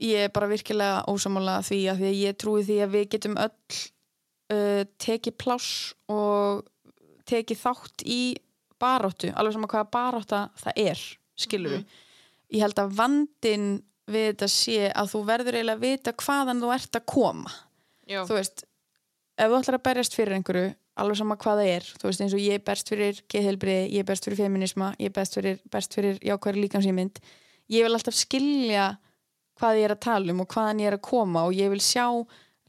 [0.00, 3.36] ég er bara virkilega ósamála því að því að ég trúi því að við getum
[3.42, 3.80] öll
[4.52, 6.64] uh, tekið pláss og
[7.28, 8.22] tekið þátt í
[8.82, 11.02] baráttu, alveg sama hvaða barátta það er,
[11.38, 12.00] skilur við
[12.52, 13.66] ég held að vandin
[14.10, 17.52] við þetta sé að þú verður eiginlega að vita hvaðan þú ert að koma.
[18.10, 18.64] Já, þú veist,
[19.38, 20.72] ef þú ætlar að berjast fyrir einhverju
[21.02, 24.02] alveg sama hvað það er þú veist eins og ég er berst fyrir geðhelbriði ég
[24.02, 27.22] er berst fyrir feminisma, ég er berst fyrir, berst fyrir jákværi líkansýmynd
[27.72, 28.90] ég vil alltaf skilja
[29.62, 31.82] hvað ég er að tala um og hvaðan ég er að koma og ég vil
[31.82, 32.06] sjá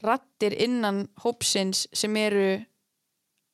[0.04, 2.46] rattir innan hópsins sem eru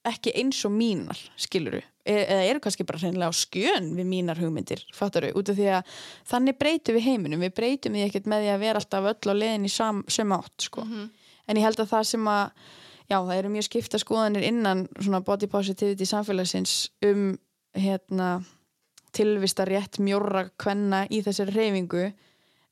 [0.06, 4.82] ekki eins og mínar skiluru, eða eru kannski bara hreinlega á skjön við mínar hugmyndir
[4.96, 5.96] fattaru, út af því að
[6.30, 7.42] þannig breytum við heiminum.
[7.44, 10.32] Við breytum við ekkert með því að vera alltaf öll á leiðin í sam, sem
[10.32, 10.86] átt sko.
[11.46, 12.46] en ég held að það sem að
[13.10, 16.74] já, það eru mjög skipta skoðanir innan svona body positivity samfélagsins
[17.04, 17.36] um
[17.76, 18.30] hérna
[19.12, 22.10] tilvista rétt mjórra kvenna í þessari reyfingu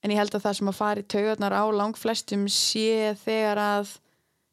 [0.02, 3.96] en ég held að það sem að fara í taugarnar á langflestum sé þegar að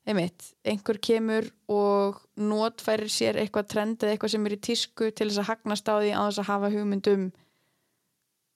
[0.06, 5.30] einmitt, einhver kemur og notfærir sér eitthvað trend eða eitthvað sem er í tísku til
[5.32, 7.24] þess að hagnast á því á þess að hafa hugmynd um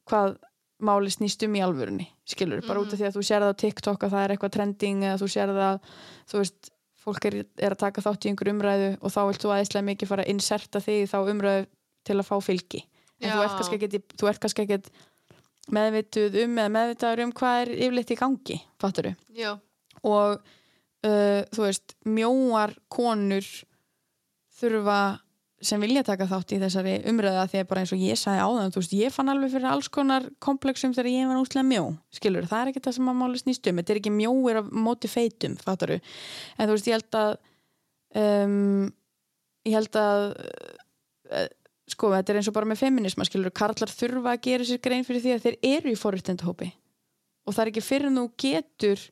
[0.10, 0.38] hvað
[0.80, 3.62] máli snýst um í alvörunni skilur, bara út af því að þú sér það á
[3.64, 5.82] TikTok að það er eitthvað trending eða þú sér það
[6.30, 9.54] þú veist, fólk er, er að taka þátt í einhver umræðu og þá vilt þú
[9.56, 11.68] aðeinslega mikið fara að inserta þig í þá umræðu
[12.06, 12.84] til að fá fylgi
[13.20, 13.36] en Já.
[13.36, 14.92] þú ert kannski ekkit
[15.76, 19.54] meðvituð um eða meðvitaður um hvað er yfirleitt í gangi, fatturu já,
[20.04, 23.48] og uh, þú veist, mjóar konur
[24.60, 25.00] þurfa
[25.60, 28.72] sem vilja taka þátt í þessari umræða því að bara eins og ég sagði áðan
[28.72, 31.84] þú veist, ég fann alveg fyrir alls konar komplexum þegar ég var úslega mjó,
[32.16, 34.70] skilur það er ekki það sem að máli snýst um, þetta er ekki mjóir af
[34.72, 37.34] móti feitum, fattaru en þú veist, ég held að
[38.24, 38.88] um,
[39.68, 40.24] ég held að
[41.94, 45.08] sko, þetta er eins og bara með feminisma, skilur, karlar þurfa að gera sér grein
[45.08, 46.70] fyrir því að þeir eru í forréttindahópi.
[47.48, 49.06] Og það er ekki fyrir þú getur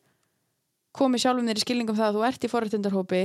[0.98, 3.24] komið sjálfum þér í skilningum það að þú ert í forréttindarhópi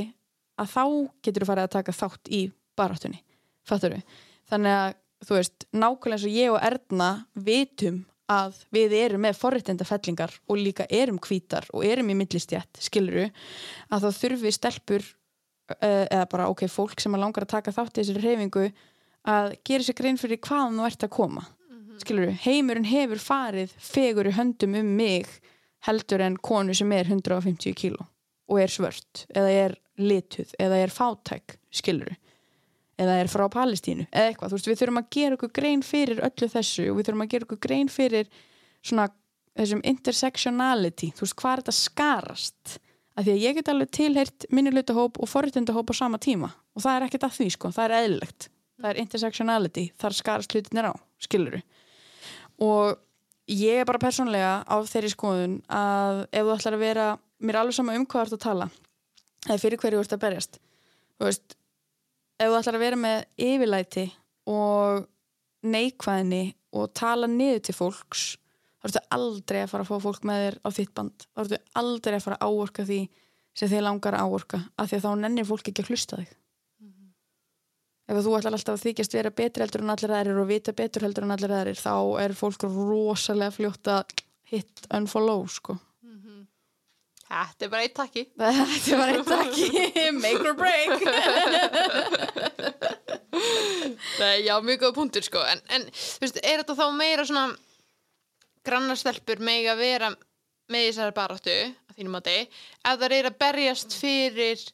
[0.60, 0.84] að þá
[1.24, 2.42] getur þú farið að taka þátt í
[2.78, 3.20] baráttunni,
[3.68, 4.20] fattur við
[4.52, 7.10] þannig að, þú veist, nákvæmlega eins og ég og Erna
[7.48, 13.28] vitum að við erum með forréttindafellingar og líka erum hvítar og erum í millistjætt, skilur
[13.92, 18.02] að þá þurfi stelpur uh, eða bara, ok, fólk sem langar að taka þátt í
[18.02, 18.66] þessari reyfingu
[19.28, 21.44] að gera sér grein fyrir hvaðan þú ert að koma.
[22.02, 25.28] Skilur heimurinn hefur farið fegur í höndum um mig
[25.86, 28.06] heldur en konu sem er 150 kíló
[28.50, 32.12] og er svört eða er lituð eða er fátæk skilur
[33.00, 36.22] eða er frá Palestínu eða eitthvað, þú veist, við þurfum að gera okkur grein fyrir
[36.26, 38.30] öllu þessu og við þurfum að gera okkur grein fyrir
[38.82, 39.08] svona
[39.58, 42.78] þessum intersectionality, þú veist, hvað er þetta skarast.
[43.12, 46.94] Af því að ég get alveg tilheyrt minnihlutahóp og forréttindahóp á sama tíma og það
[46.94, 48.48] er ekkert að því, sko, það er eðlilegt
[48.82, 51.62] það er intersectionality, þar skarast hlutinir á skilur
[52.62, 52.98] og
[53.50, 57.06] ég er bara persónlega á þeirri skoðun að ef þú ætlar að vera
[57.42, 58.68] mér er alveg sama um hvað þú ert að tala
[59.48, 60.58] eða fyrir hverju þú ert að berjast.
[61.18, 61.56] Þú veist,
[62.38, 64.04] ef þú ætlar að vera með yfirlæti
[64.52, 65.08] og
[65.62, 66.44] neikvæðni
[66.78, 68.22] og tala niður til fólks
[68.82, 71.26] þá ertu aldrei að fara að fá fólk með þér á þitt band.
[71.34, 73.00] Þá ertu aldrei að fara að áorka því
[73.58, 76.32] sem þið langar að áorka af því að þá nennir fólk ekki að hlusta þig
[78.12, 81.06] ef þú ætlar alltaf að þykjast vera betri heldur en allir aðrir og vita betur
[81.06, 81.94] heldur en allir aðrir þá
[82.24, 84.20] er fólk rosalega fljótt að
[84.52, 85.78] hit unfollow sko
[87.32, 88.22] Þetta er bara eitt takki.
[88.36, 89.68] þetta var eitt ekki
[90.22, 90.92] make or break
[94.20, 95.40] Nei, já, mjög góða punktur, sko.
[95.48, 95.86] En, en
[96.20, 97.54] veist, er þetta þá meira svona
[98.66, 100.10] grannastelpur meg að vera
[100.72, 101.56] með þessari baráttu,
[101.88, 102.60] að þínum að þið,
[102.90, 104.66] ef það er að berjast fyrir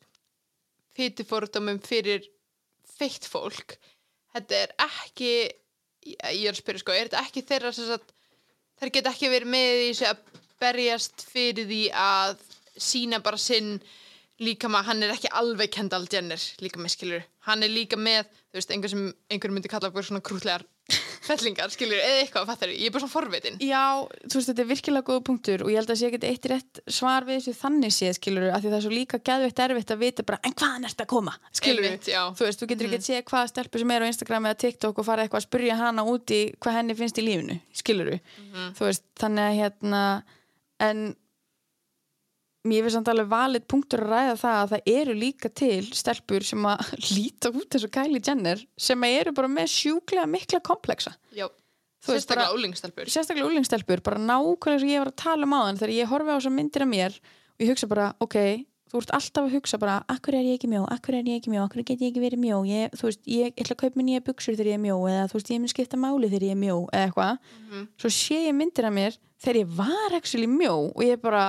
[0.99, 2.27] fytufordumum, fyrir
[2.99, 3.77] feitt fólk,
[4.35, 5.33] þetta er ekki,
[6.09, 8.13] ég er að spyrja, sko, er þetta ekki þeirra sagt,
[8.81, 12.45] þær geta ekki verið með því að berjast fyrir því að
[12.79, 13.77] sína bara sinn
[14.43, 18.27] líka með, hann er ekki alveg Kendall Jenner líka með skilur, hann er líka með
[18.31, 20.67] þú veist, einhver sem einhver myndi kalla okkur svona krútlegar
[21.29, 23.59] fellingar, skilur, eða eitthvað fattar, ég er bara svona forvitin.
[23.63, 23.83] Já,
[24.25, 26.81] þú veist, þetta er virkilega góða punktur og ég held að sé ekki eitt rétt
[26.99, 30.03] svar við þessu þannig séð, skilur af því það er svo líka geðveitt erfitt að
[30.03, 33.07] vita bara en hvaðan ert að koma, skilur Einmitt, þú veist, þú getur ekki að
[33.09, 36.07] sé hvaða stelpu sem er á Instagram eða TikTok og fara eitthvað að spurja hana
[36.09, 38.15] út í hvað henni finnst í lífinu, skilur
[38.79, 40.03] þú veist, þannig að hérna
[40.89, 41.09] en
[42.67, 46.47] mér finnst samt alveg valið punktur að ræða það að það eru líka til stelpur
[46.47, 51.47] sem að líta út þessu Kylie Jenner sem eru bara með sjúklega mikla kompleksa já,
[52.05, 55.95] sérstaklega ólingstelpur sérstaklega úlingstelpur, bara nákvæmlega sem ég var að tala um á þann þegar
[55.99, 58.37] ég horfi á þessar myndir af mér og ég hugsa bara, ok,
[58.89, 61.51] þú ert alltaf að hugsa bara, akkur er ég ekki mjó, akkur er ég ekki
[61.53, 61.65] mjó?
[61.67, 64.25] Akkur get ég ekki verið mjó, ég, þú veist, ég ætla að kaupa mér nýja
[64.29, 66.61] buksur þegar ég er mjó eða þú veist, ég mun skipta máli þegar ég er
[66.63, 67.51] mjó eða eitthvað,
[67.99, 71.43] svo sé ég myndir af mér þegar ég var actually mjó og ég bara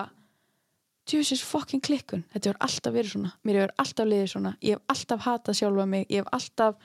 [1.09, 3.31] djúsis fucking klikkun, þetta hefur alltaf verið svona.
[3.45, 6.75] Mér hefur alltaf liðið svona, ég hef alltaf hatað sjálfa mig, ég hef alltaf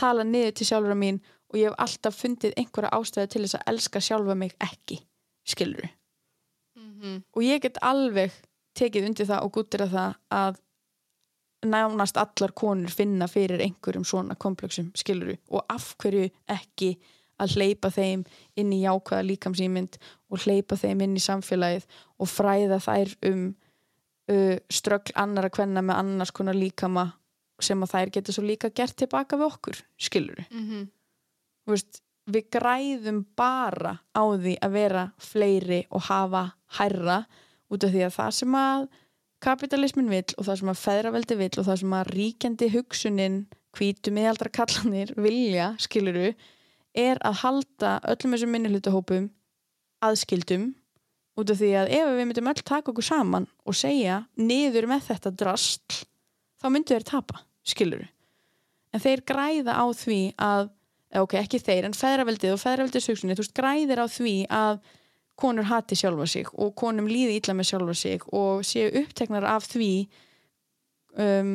[0.00, 1.20] talað niður til sjálfra mín
[1.50, 5.00] og ég hef alltaf fundið einhverja ástæðu til þess að elska sjálfa mig ekki,
[5.48, 5.88] skilur
[6.76, 7.22] Mhm.
[7.34, 8.30] og ég get alveg
[8.78, 10.58] tekið undir það og gúttir að það að
[11.66, 16.94] nánast allar konur finna fyrir einhverjum svona komplexum skiluru og af hverju ekki
[17.40, 18.24] að hleypa þeim
[18.56, 19.98] inn í jákvæða líkamsýmynd
[20.30, 21.84] og hleypa þeim inn í samfélagið
[22.20, 23.44] og fræða þær um
[24.30, 27.10] uh, ströggl annara kvenna með annars konar líkama
[27.60, 30.88] sem að þær geta svo líka gert tilbaka við okkur skiluru Mhm.
[31.66, 32.00] Þú veist,
[32.30, 37.26] við græðum bara á því að vera fleiri og hafa hærra
[37.70, 38.88] út af því að það sem að
[39.40, 43.38] kapitalismin vill og það sem að feðraveldi vill og það sem að ríkjandi hugsunin
[43.76, 46.34] hvítu miðaldra kallanir vilja, skiluru
[46.94, 49.30] er að halda öllum þessum minnihlutahópum
[50.02, 50.74] aðskildum
[51.42, 55.06] út af því að ef við myndum öll taka okkur saman og segja niður með
[55.10, 56.02] þetta drastl
[56.60, 58.06] þá myndu þeir tapa, skiluru
[58.90, 60.70] en þeir græða á því að
[61.10, 64.80] eða ok, ekki þeir, en feðraveldið og feðraveldið sögsunni, þú veist, græðir á því að
[65.40, 69.66] konur hati sjálfa sig og konum líði illa með sjálfa sig og séu uppteknar af
[69.70, 69.92] því
[71.16, 71.54] um,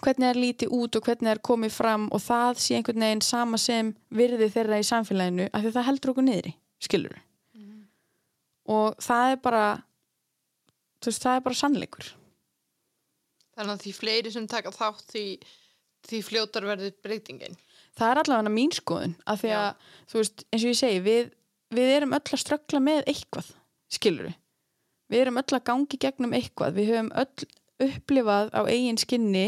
[0.00, 3.60] hvernig er lítið út og hvernig er komið fram og það sé einhvern veginn sama
[3.60, 7.20] sem virði þeirra í samfélaginu af því það heldur okkur niðri, skilur
[8.70, 9.64] og það er bara
[11.02, 12.12] þú veist, það er bara sannleikur.
[13.54, 15.26] Þannig að því fleiri sem taka þátt því,
[16.08, 17.58] því fljótar verður breytingin.
[17.94, 21.28] Það er allavega mín skoðun af því að, þú veist, eins og ég segi við,
[21.74, 23.52] við erum öll að ströggla með eitthvað
[23.94, 24.40] skilur við
[25.14, 26.78] við erum öll að gangi gegnum eitthvað.
[26.78, 27.48] Við höfum öll
[27.84, 29.46] upplifað á eigin skinni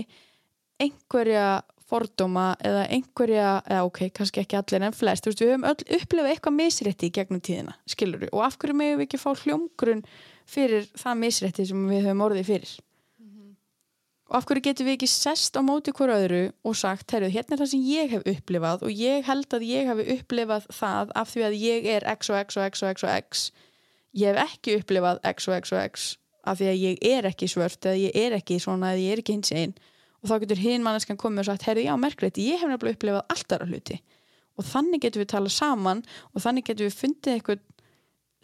[0.83, 1.47] einhverja
[1.87, 5.29] fordóma eða einhverja eða ok, kannski ekki allir en flest.
[5.29, 8.79] Veist, við höfum öll upplifað eitthvað misrétti í gegnum tíðina, skilur við, og af hverju
[8.81, 10.03] megum við ekki fá hljómgrunn
[10.51, 12.75] fyrir það misrétti sem við höfum orðið fyrir?
[14.27, 17.55] Og af hverju getum við ekki sest á móti hverju öðru og sagt, herru, hérna
[17.55, 21.31] er það sem ég hef upplifað og ég held að ég hef upplifað það af
[21.31, 23.45] því að ég er x og x og x og x og x.
[24.19, 26.09] Ég hef ekki upplifað x og x og x
[26.47, 29.23] af því að ég er ekki svört eða ég er ekki svona eða ég er
[29.23, 29.77] ekki hins einn
[30.27, 33.33] og þá getur hinn manneskan komið og sagt, herru, já, merkreit, ég hef nefnilega upplifað
[33.33, 34.01] alltaf hluti.
[34.57, 36.03] Og þannig getum við talað saman
[36.33, 37.65] og þannig getum við fundið eitthvað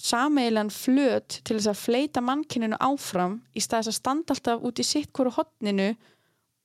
[0.03, 4.83] sameilan flöt til þess að fleita mannkyninu áfram í stað þess að standa alltaf út
[4.83, 5.89] í sitt hverju hotninu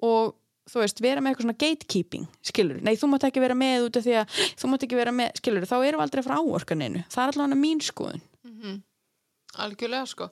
[0.05, 0.35] og
[0.67, 3.99] þú veist, vera með eitthvað svona gatekeeping skilur, nei þú mátt ekki vera með út
[3.99, 7.03] af því að þú mátt ekki vera með, skilur, þá erum við aldrei frá áorkaninu,
[7.13, 8.25] það er allavega mín skoðun.
[9.63, 10.27] Algjörlega sko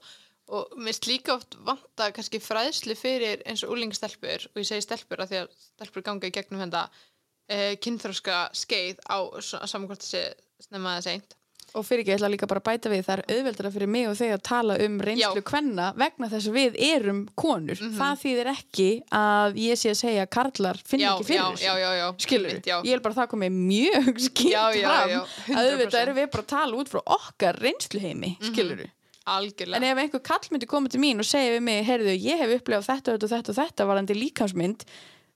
[0.54, 4.86] og mér finnst líka oft vanta kannski fræðslu fyrir eins og úlingstelpur og ég segi
[4.86, 10.06] stelpur að því að stelpur ganga í gegnum þetta uh, kynþróska skeið á saman hvort
[10.06, 10.28] þessi
[10.68, 11.36] snemma eða seint.
[11.76, 14.06] Og fyrir ekki, ég ætla líka bara að bæta við það er auðveldara fyrir mig
[14.08, 15.46] og þig að tala um reynslu Já.
[15.50, 18.88] kvenna vegna þess að við erum konur, það þýðir ekki
[19.18, 22.22] að ég sé að segja að karlar finn já, ekki fyrir þessu.
[22.28, 22.76] skilur já.
[22.78, 25.20] ég vil bara það komið mjög skýrt Já, já, fram já,
[25.58, 26.04] að auðvitað 100%.
[26.06, 28.86] erum við bara að tala út frá okkar reynsluheimi, skilur
[29.30, 32.42] algjörlega En ef einhver kall myndi koma til mín og segja við mig, heyrðu, ég
[32.42, 34.86] hef upplifað þetta, og þetta og þetta varandi líkamsmynd,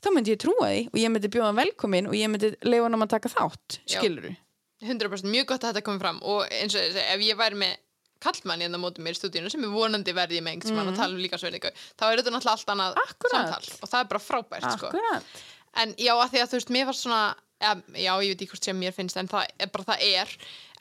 [0.04, 2.88] þá myndi ég trúa því og ég myndi bjóða hann velkomin og ég myndi leifa
[2.88, 4.32] hann um að taka þátt, skilur
[4.80, 7.60] 100% mjög gott að þetta komi fram og eins og ég segi, ef ég væri
[7.60, 7.78] með
[8.24, 10.92] kallmann hérna á móti mér í stúdíunu sem er vonandi verði með einhvern mm.
[10.92, 13.36] að tala um líkansverðingu þá er þetta náttúrulega allt annað Akkúrat.
[13.36, 14.90] samtal og það er bara frábært sko.
[14.90, 15.38] Akkurat.
[15.84, 17.22] en já, að því að þú veist, mér var svona
[17.60, 20.36] ja, já, ég veit ekki hvort sem mér finnst en það er bara það er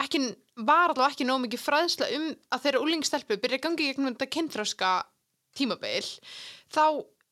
[0.05, 0.23] ekki,
[0.59, 4.33] var allavega ekki nóg mikið fræðsla um að þeirra úlingstelpu byrja að gangi gegnum þetta
[4.35, 4.91] kynþröska
[5.59, 6.07] tímabil
[6.75, 6.85] þá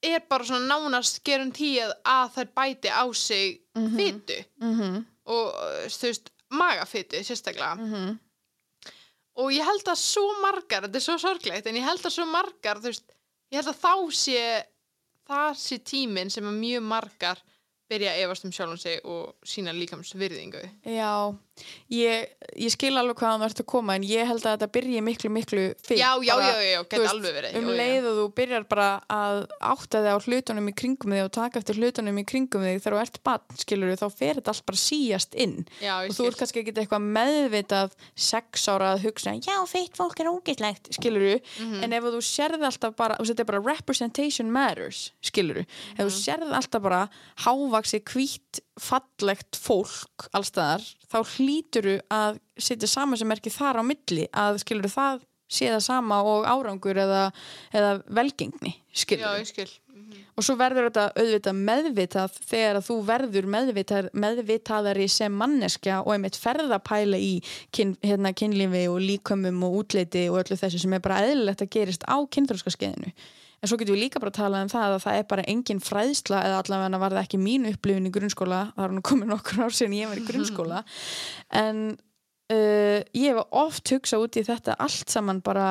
[0.06, 3.96] er bara svona nánast gerum tíð að þær bæti á sig mm -hmm.
[3.96, 7.74] fytu Mm og uh, þú veist, magafytu sérstaklega.
[7.74, 8.18] -hmm.
[9.34, 12.26] og ég held að svo margar, þetta er svo sorglegt en ég held að svo
[12.26, 13.12] margar, þú veist
[13.50, 14.64] ég held að þá sé
[15.26, 17.42] það sé tíminn sem að mjög margar
[17.88, 21.34] byrja að efast um sjálfum sig og sína líkams virðingu Já,
[21.90, 25.00] ég, ég skil alveg hvaðan þú ert að koma en ég held að þetta byrji
[25.06, 25.98] miklu, miklu fyrr.
[26.00, 29.38] já, já, já, já, þú veist, alveg verið Um leið og þú byrjar bara að
[29.60, 32.96] átta þig á hlutunum í kringum þig og taka eftir hlutunum í kringum þig þegar
[32.96, 36.40] þú ert bann, skilur þá fer þetta allt bara síjast inn já, og þú ert
[36.42, 41.82] kannski ekki eitthvað meðvitað sex ára að hugsa, já, feitt fólk er ógætlegt, skilur Mhm.
[41.84, 45.66] en ef þú sérð alltaf bara, og þetta er bara representation matters, skilur ef
[45.98, 46.06] Mhm.
[46.06, 47.08] þú sérð alltaf bara
[47.44, 54.28] hávaksi hvít fallegt fólk allstaðar, þá hlýturu að setja saman sem merki þar á milli
[54.36, 57.26] að skilur það sé það sama og árangur eða,
[57.74, 59.68] eða velgengni, já, skilur ég skil.
[60.36, 66.36] Og svo verður þetta auðvitað meðvitað þegar þú verður meðvitað, meðvitaðari sem manneskja og einmitt
[66.38, 67.38] ferða pæla í
[67.74, 71.72] kyn, hérna, kynlífi og líkömmum og útleiti og öllu þessu sem er bara eðlilegt að
[71.78, 73.14] gerist á kynþróskaskeiðinu
[73.60, 75.82] en svo getum við líka bara að tala um það að það er bara engin
[75.82, 79.62] fræðsla eða allavega var það ekki mín upplifin í grunnskóla það er nú komið nokkur
[79.64, 80.82] ár síðan ég var í grunnskóla.
[81.62, 81.84] En
[82.52, 85.70] uh, ég hef oft hugsað út í þetta allt saman bara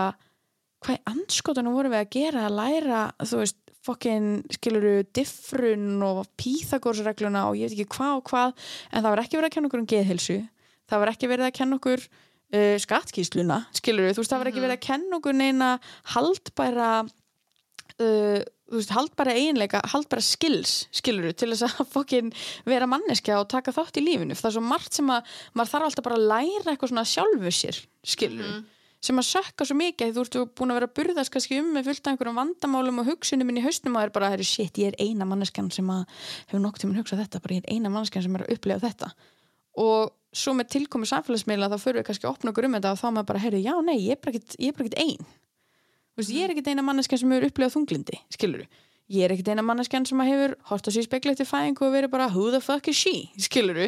[0.84, 6.24] hvað í anskotunum vorum við að gera að læra þú veist fokkin skiluru diffrun og
[6.42, 8.54] píþagórsregluna og ég veit ekki hvað og hvað
[8.90, 10.38] en það var ekki verið að kenna okkur um geðhilsu
[10.90, 14.64] það var ekki verið að kenna okkur uh, skattkísluna skiluru, þú veist það var ekki
[14.64, 15.70] verið að kenna okkur neina
[16.16, 16.90] haldbæra
[18.04, 18.44] uh,
[18.74, 22.32] veist, haldbæra eiginleika haldbæra skills, skiluru til þess að fokkin
[22.68, 25.90] vera manneskja og taka þátt í lífinu, það er svo margt sem að maður þarf
[25.90, 27.84] alltaf bara að læra eitthvað svona sjálfu sér
[28.16, 28.58] skiluru,
[29.06, 31.92] sem að sökka svo mikið, þú ert búin að vera að burðast kannski um með
[31.92, 34.94] fullt af einhverjum vandamálum og hugsunum inn í hausnum og er bara, herri, shit, ég
[34.94, 36.06] er eina manneskjan sem að
[36.48, 39.12] hefur nokkuð tíminn hugsað þetta, bara ég er eina manneskjan sem er að upplega þetta.
[39.86, 43.02] Og svo með tilkomi samfélagsmiðla þá fyrir við kannski að opna okkur um þetta og
[43.04, 44.74] þá maður bara, herri, já, nei, ég er bara ekkit, ég
[46.20, 48.66] veist, ég er ekkit eina manneskjan sem hefur upplegað þunglindi, skilur
[49.12, 52.14] ég er ekkit eina manneskjan sem hefur hort á sér speklið til fæðingu og verið
[52.16, 53.88] bara who the fuck is she, skilur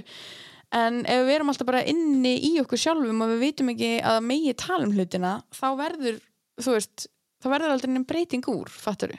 [0.77, 4.19] en ef við erum alltaf bara inni í okkur sjálfum og við vitum ekki að
[4.27, 6.19] megi tala um hlutina, þá verður
[6.59, 7.07] þú veist,
[7.41, 9.17] þá verður aldrei einn breyting úr fattaru,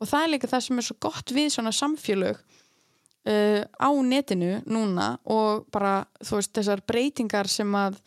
[0.00, 4.60] og það er líka það sem er svo gott við svona samfélög uh, á netinu
[4.68, 7.98] núna og bara, þú veist, þessar breytingar sem að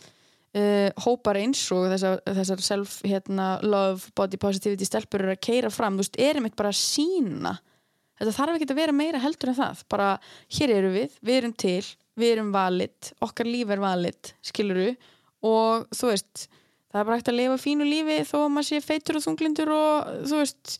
[0.58, 5.74] uh, hópar eins og þessar, þessar self, hérna, love, body positivity stelpur eru að keira
[5.74, 7.56] fram, þú veist, erum eitt bara að sína
[8.20, 10.12] þetta þarf ekki að vera meira heldur en það, bara
[10.58, 11.84] hér eru við, við erum til,
[12.20, 14.90] við erum valid okkar líf er valid, skiluru
[15.48, 16.48] og þú veist
[16.90, 19.72] það er bara hægt að lifa fínu lífi þó að maður sé feitur og þunglindur
[19.76, 20.80] og þú veist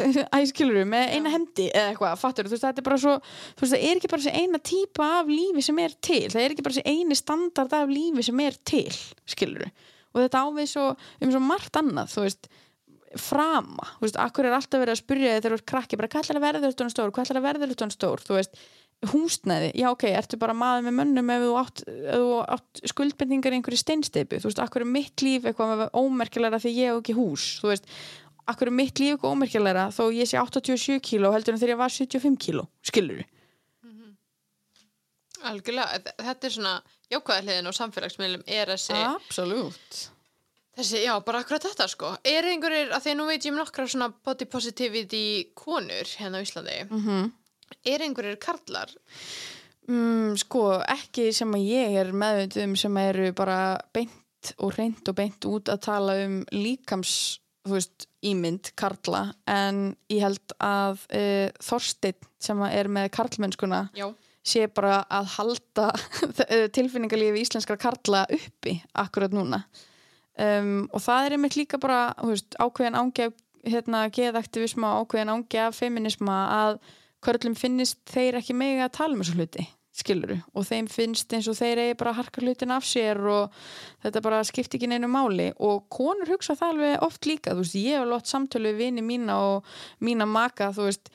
[0.38, 3.74] æskiluru með eina hendi eða eitthvað, fattur þú veist, þetta er bara svo þú veist,
[3.74, 6.66] það er ekki bara þessi eina típa af lífi sem er til, það er ekki
[6.66, 8.98] bara þessi eini standard af lífi sem er til,
[9.34, 9.70] skiluru
[10.12, 12.52] og þetta ávið svo um svo margt annað, þú veist
[13.20, 16.24] frama, þú veist, akkur er alltaf verið að spyrja þegar þú ert krakki, bara hvað
[16.24, 18.62] ætlar að verða þetta stór, hvað ætlar að verða þetta stór, þú veist
[19.10, 21.80] húsnæði, já ok, ertu bara maður með mönnum ef þú átt,
[22.54, 26.92] átt skuldbendingar í einhverju steinsteipu, þú veist, akkur er mitt líf eitthvað ómerkilega því ég
[26.92, 27.90] hef ekki hús þú veist,
[28.46, 31.78] akkur er mitt líf eitthvað ómerkilega þó ég sé 87 kíló heldur en þegar ég
[31.82, 33.24] var 75 kíló, skilur
[35.42, 36.72] algjörlega, þ- þetta er svona
[37.12, 40.02] jákvæða hliðin og samfélagsmiðlum er þessi Absolutt
[40.72, 42.14] Þessi, já, bara akkurat þetta sko.
[42.24, 45.18] Er einhverjir, að því nú veit ég um nokkra svona body positivity
[45.52, 47.26] konur hérna á Íslandi, mm -hmm.
[47.84, 48.88] er einhverjir karlar?
[49.86, 55.06] mm, Sko, ekki sem að ég er meðvitið um sem eru bara beint og reynd
[55.08, 61.06] og beint út að tala um líkams, þú veist, ímynd karla, en ég held að
[61.14, 61.22] e,
[61.62, 64.08] Þorsteinn sem að er með karlmennskuna Já.
[64.46, 65.88] sé bara að halda
[66.76, 69.62] tilfinningarlífi íslenskra karla uppi akkurat núna
[70.38, 73.30] um, og það er einmitt líka bara veist, ákveðin ángi
[73.62, 76.80] hérna, geðaktivisma, ákveðin ángi af feminisma að
[77.22, 81.48] hverjum finnist þeir ekki megi að tala um þessu hluti skiluru og þeim finnst eins
[81.52, 83.52] og þeir eigi bara harka hlutin af sér og
[84.04, 85.50] þetta bara skipti ekki neinu máli.
[85.60, 89.04] Og konur hugsa það alveg oft líka, þú veist, ég hef lótt samtölu við vini
[89.04, 89.68] mína og
[90.00, 91.12] mína maka, þú veist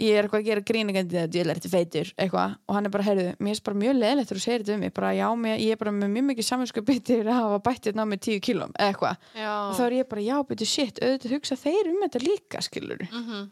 [0.00, 2.92] ég er eitthvað að gera gríningandi þetta, ég er þetta feitur, eitthvað og hann er
[2.96, 5.26] bara, heyrðu, mér er bara mjög leðilegt þegar þú segir þetta um mig, bara já,
[5.38, 8.40] mér, ég er bara með mjög mikið saminskjöp bitur að hafa bættið ná með tíu
[8.42, 9.28] kílum, eitthvað.
[9.68, 13.04] Og þá er ég bara, já, betur shit, auðvitað hugsa þeir um þetta líka, skilur
[13.06, 13.44] Mhm.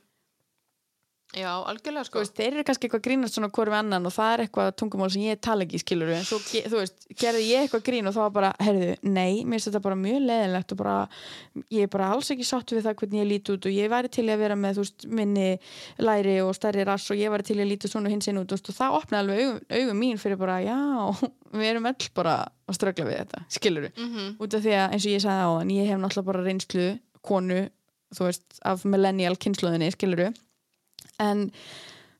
[1.32, 2.22] Já, algjörlega Sko, sko.
[2.26, 5.22] veist, þeir eru kannski eitthvað grínast svona við annan og það er eitthvað tungumál sem
[5.24, 8.34] ég tala ekki skilur en svo, þú veist, gerði ég eitthvað grín og þá var
[8.34, 10.96] bara, herðu, nei, mér finnst þetta bara mjög leðilegt og bara,
[11.72, 14.12] ég er bara alls ekki sátt við það hvernig ég líti út og ég væri
[14.12, 15.48] til að vera með, þú veist, minni
[16.04, 18.58] læri og stærri rass og ég væri til að líti svona hins inn út, þú
[18.68, 20.76] og það opnaði alveg augum, augum mín fyrir bara, já,
[21.56, 22.36] við erum öll bara
[22.68, 24.76] að strögla við þetta, skilur Mm út af því
[31.20, 31.50] en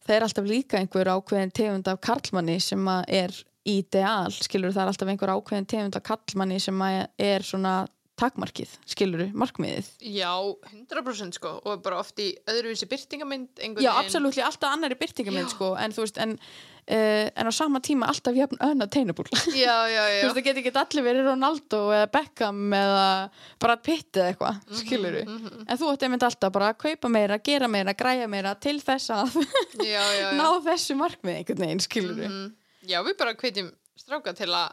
[0.03, 3.35] það er alltaf líka einhver ákveðin tegund af karlmanni sem er
[3.69, 7.83] ideal, skiluru, það er alltaf einhver ákveðin tegund af karlmanni sem er svona
[8.21, 9.89] takmarkið, skiluru, markmiðið.
[10.13, 10.31] Já,
[10.69, 15.55] 100% sko og bara oft í öðruvísi byrtingamynd einhvern Já, absolutt, alltaf annari byrtingamind Já.
[15.57, 16.37] sko, en þú veist, en,
[16.91, 20.23] uh, en á sama tíma alltaf jafn önn að teinabúl Já, já, þú já.
[20.23, 23.07] veist, það getur ekki allir verið Ronaldo eða Beckham eða
[23.63, 25.63] bara Pitt eða eitthvað, skilur mhm.
[25.67, 29.13] en þú ætti einmitt alltaf bara að kaupa meira, gera meira græja meira til þess
[29.15, 29.39] að
[29.83, 30.29] já, já, já.
[30.39, 32.51] ná þessu markmið einhvern veginn, skilur Mhm.
[32.83, 34.73] Já, við bara hvetjum stráka til að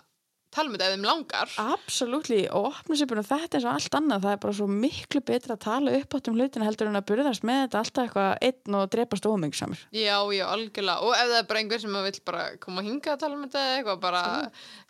[0.55, 1.51] tala um þetta ef þeim langar.
[1.61, 4.67] Absolutely, og opna sér bara um þetta eins og allt annað, það er bara svo
[4.73, 8.07] miklu betra að tala upp átt um hlutina heldur en að burðast með þetta alltaf
[8.07, 11.03] eitthvað einn og drepast ómengsamur Já, já, algjörlega.
[11.05, 13.43] Og ef það er bara einhver sem vill bara koma að hinga að tala um
[13.45, 14.23] þetta eitthvað, bara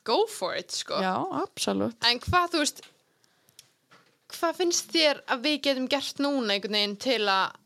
[0.08, 1.02] go for it, sko.
[1.04, 2.84] Já, absolutt En hvað, þú veist,
[4.40, 7.58] hvað finnst þér að við getum gert núna einhvern veginn til að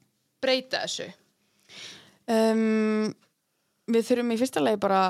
[0.43, 1.11] breyta þessu?
[2.31, 3.13] um,
[3.93, 5.01] Við þurfum í fyrsta lagi bara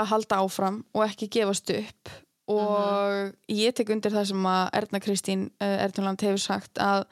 [0.00, 2.12] að halda áfram og ekki gefast upp
[2.50, 7.06] og ég tek undir það sem að Erna Kristín uh, Ernuland hefur sagt að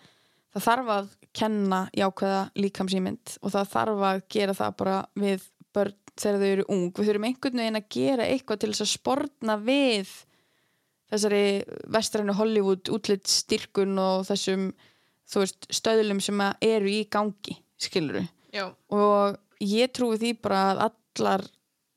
[0.54, 5.96] það þarf að kenna jákvæða líkamsýmynd og það þarf að gera það bara við börn
[6.18, 6.86] þegar þau eru ung.
[6.96, 10.14] Við þurfum einhvern veginn að gera eitthvað til þess að sportna við
[11.08, 11.42] þessari
[11.94, 14.70] vestrænu Hollywood útlitt styrkun og þessum
[15.36, 21.46] veist, stöðlum sem eru í gangi skiluru Já, og ég trúi því bara að allar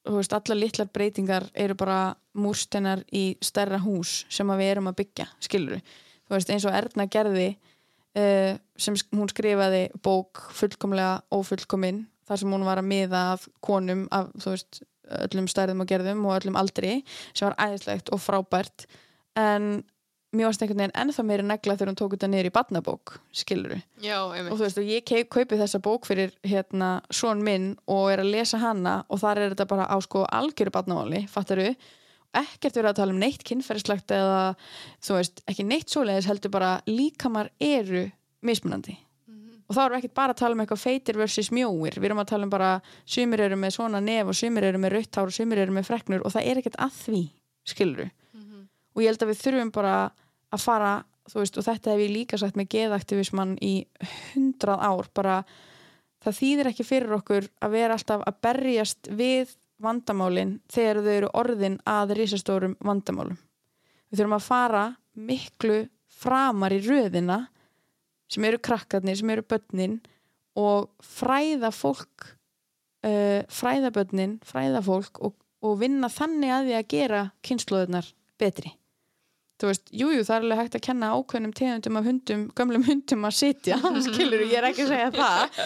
[0.07, 5.27] veist, allar litlar breytingar eru bara múrstennar í stærra hús sem við erum að byggja,
[5.43, 5.81] skilur
[6.31, 7.49] veist, eins og Erna gerði
[8.17, 14.05] uh, sem hún skrifaði bók fullkomlega ófullkomin þar sem hún var að miða af konum
[14.15, 17.01] af, veist, öllum stærðum og gerðum og öllum aldri,
[17.33, 18.85] sem var æðislegt og frábært.
[19.39, 19.81] En
[20.31, 23.73] mér varst einhvern veginn ennþá meiri negla þegar hún tók þetta niður í badnabók, skilur
[23.99, 28.23] já, og þú veist, og ég kaupi þessa bók fyrir hérna, svon minn og er
[28.23, 31.73] að lesa hana og þar er þetta bara á sko algjöru barnamáli, fattaru
[32.31, 34.41] ekkert verið að tala um neitt kynferðislegt eða
[35.03, 38.05] þú veist, ekki neitt svoleiðis heldur bara líkamar eru
[38.45, 38.95] mismunandi.
[39.67, 42.23] Og þá erum við ekkert bara að tala um eitthvað feitir versus mjóir, við erum
[42.23, 42.71] að tala um bara
[43.07, 45.87] sumir eru með svona nef og sumir eru með rautt hár og sumir eru með
[45.87, 47.21] freknur og það er ekkert að því
[47.71, 48.07] skiluru
[49.01, 49.95] og ég held að við þurfum bara
[50.51, 50.91] að fara
[51.33, 53.73] veist, og þetta hef ég líka sagt með geðaktivismann í
[54.33, 55.37] hundrað ár bara
[56.21, 61.31] það þýðir ekki fyrir okkur að vera alltaf að berjast við vandamálin þegar þau eru
[61.41, 63.39] orðin að risastórum vandamálum.
[64.11, 64.83] Við þurfum að fara
[65.17, 65.79] miklu
[66.21, 67.39] framar í röðina
[68.31, 69.97] sem eru krakkarnir, sem eru börnin
[70.59, 72.27] og fræða fólk
[73.07, 78.75] uh, fræða börnin fræða fólk og, og vinna þannig að því að gera kynnslóðunar betri
[79.61, 82.85] þú veist, jújú, jú, það er alveg hægt að kenna ákveðnum tegundum af hundum, gömlum
[82.87, 85.59] hundum að sitja, skilur, ég er ekki að segja það.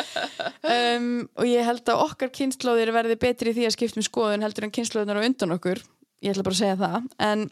[0.76, 1.08] Um,
[1.40, 4.76] og ég held að okkar kynnslóðir verði betri því að skipta um skoðun heldur en
[4.76, 5.82] kynnslóðunar á undan okkur.
[6.26, 7.10] Ég ætla bara að segja það.
[7.24, 7.48] En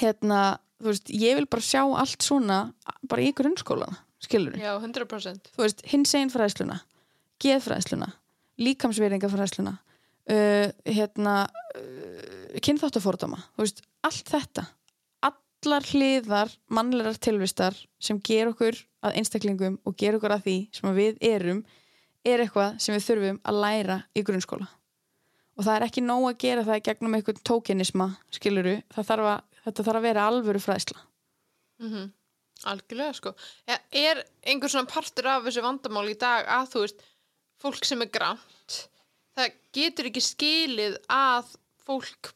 [0.00, 0.40] hérna,
[0.80, 2.60] þú veist, ég vil bara sjá allt svona
[3.08, 5.52] bara í grunnskólana, skilur Já, 100%.
[5.54, 6.80] þú veist, hins einn fræðsluna
[7.40, 8.10] geðfræðsluna,
[8.60, 14.66] líkamsveringarfræðsluna uh, hérna uh, kynþáttafórdama þú veist, allt þetta
[15.60, 20.94] allar hliðar mannlegar tilvistar sem ger okkur að einstaklingum og ger okkur að því sem
[20.96, 21.64] við erum
[22.24, 24.68] er eitthvað sem við þurfum að læra í grunnskóla.
[25.58, 29.86] Og það er ekki nóg að gera það gegnum einhvern tókenisma skiluru, þarf að, þetta
[29.88, 31.04] þarf að vera alvöru fræðsla.
[31.82, 32.10] Mm
[32.68, 33.30] Algjörlega, sko.
[33.64, 36.98] Ja, er einhver svona partur af þessu vandamál í dag að þú veist,
[37.56, 38.76] fólk sem er grænt,
[39.32, 41.54] það getur ekki skilið að
[41.86, 42.34] fólk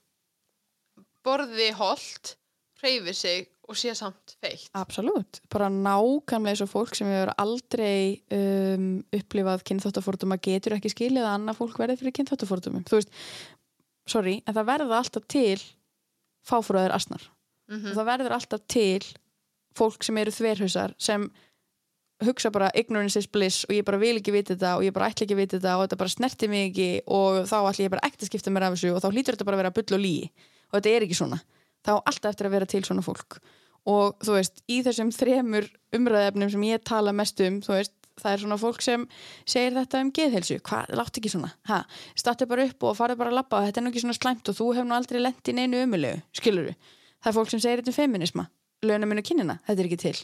[1.28, 2.38] borði holt,
[2.84, 4.68] hreyfi sig og sé samt feitt.
[4.76, 11.24] Absolutt, bara nákvæmlega eins og fólk sem hefur aldrei um, upplifað kynþáttaforduma getur ekki skilið
[11.24, 13.14] að annað fólk verði fyrir kynþáttafordumum þú veist,
[14.10, 15.56] sorry, en það verða alltaf til
[16.44, 17.30] fáfröður asnar.
[17.72, 17.90] Mhm.
[17.90, 19.00] og það verður alltaf til
[19.74, 21.30] fólk sem eru þverhusar sem
[22.24, 25.08] hugsa bara ignorance is bliss og ég bara vil ekki vita þetta og ég bara
[25.10, 28.04] ætla ekki vita þetta og þetta bara snerti mig ekki og þá ætla ég bara
[28.06, 30.04] ekkert að skipta mér af þessu og þá hlýtur þetta bara að vera bull og
[30.04, 30.28] líi
[30.68, 31.40] og þetta er ekki svona
[31.84, 33.38] þá alltaf eftir að vera til svona fólk.
[33.86, 35.66] Og þú veist, í þessum þremur
[35.96, 39.04] umræðefnum sem ég tala mest um þú veist, það er svona fólk sem
[39.44, 41.50] segir þetta um geðhelsu, hvað, látt ekki svona?
[41.68, 41.80] Ha,
[42.16, 44.54] startu bara upp og farðu bara að labba þetta er nú ekki svona slæmt og
[44.56, 47.90] þú hefur nú aldrei lent í neinu umulegu, skilur það er fólk sem segir þetta
[47.90, 48.44] um feminisma,
[48.86, 50.14] launaminn og kynina þetta er ekki til.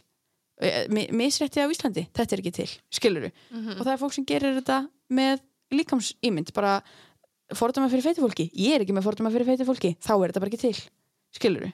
[0.61, 4.25] Eh, mi- misrétti á Íslandi, þetta er ekki til skilur og það er fólk sem
[4.29, 4.79] gerir þetta
[5.11, 5.41] með
[5.75, 6.79] líkamsýmynd bara
[7.59, 10.41] fordama fyrir feiti fólki, ég er ekki með fordama fyrir feiti fólki, þá er þetta
[10.47, 10.79] bara ekki til
[11.37, 11.71] skilur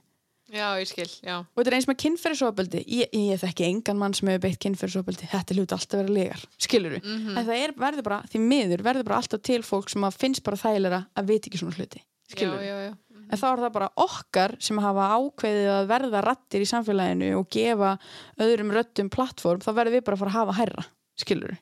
[0.46, 1.40] Já, ég skil, já.
[1.42, 2.80] og þetta er eins með kynferðisofbeldi.
[2.86, 5.26] Ég, ég þekki engan mann sem hefur beitt kynferðisofbeldi.
[5.32, 7.32] Þetta hluti alltaf að vera legar, skilur Mhm.
[7.36, 10.56] en það er, verður bara, því miður verður bara alltaf til fólk sem finnst bara
[10.56, 12.92] þægilega að veit ekki svona hluti, Já, skilur já, já.
[13.26, 17.50] en þá er það bara okkar sem hafa ákveðið að verða rattir í samfélaginu og
[17.50, 17.98] gefa
[18.38, 20.86] öðrum röttum plattform, þá verður við bara að fara að hafa hærra.
[21.18, 21.58] Skilur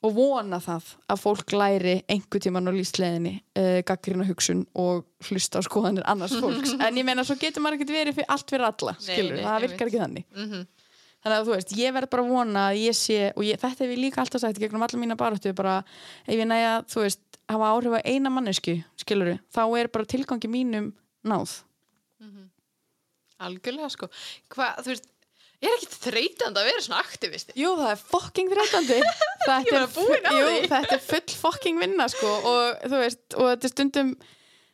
[0.00, 5.60] og vona það að fólk læri einhver tíman á lífsleðinni uh, gaggrina hugsun og hlusta
[5.60, 8.68] á skoðanir annars fólks, en ég meina svo getur maður ekkert verið fyrir, allt fyrir
[8.70, 9.74] alla, Nei, skilur nei, það einmitt.
[9.74, 10.30] virkar ekki þannig.
[10.36, 10.68] Mm
[11.20, 13.84] þannig að þú veist, ég verð bara að vona að ég sé og ég, þetta
[13.84, 15.74] hef ég líka alltaf sagt gegnum alla mína baráttu bara,
[16.24, 20.48] ef ég næja, þú veist hafa áhrif á eina mannesku, skilur þá er bara tilgangi
[20.48, 20.92] mínum
[21.26, 21.58] náð.
[23.40, 24.08] Algjörlega, sko.
[24.52, 25.06] Hvað, þú veist,
[25.68, 27.52] er ekkit þreytandi að vera svona aktivisti.
[27.60, 30.60] Jú, það er fucking þreytandi Ég var er, búin á jú, því.
[30.72, 34.12] þetta er full fucking vinna sko og þú veist, og þetta er stundum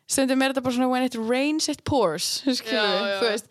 [0.07, 3.17] stundum er þetta bara svona when it rains it pours, Já, já.
[3.19, 3.49] þú veist,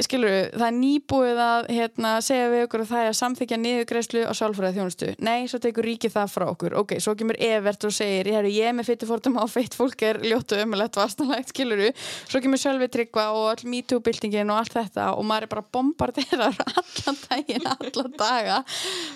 [0.00, 3.58] skilur við, það er nýbúið að hérna, segja við okkur að það er að samþykja
[3.60, 6.76] niðurgreislu á sálfræði þjónustu nei, svo tekur ríkið það frá okkur.
[6.80, 10.04] Ok, svo kemur Evert og segir, ég, ég er með fytti fórtum á feitt fólk
[10.08, 14.62] er ljótt og ömulegt vastanlegt, skilur við, svo kemur Sölvi Tryggva og all MeToo-byltingin og
[14.62, 18.62] allt þetta og maður er bara bombarderar allan daginn, allan daga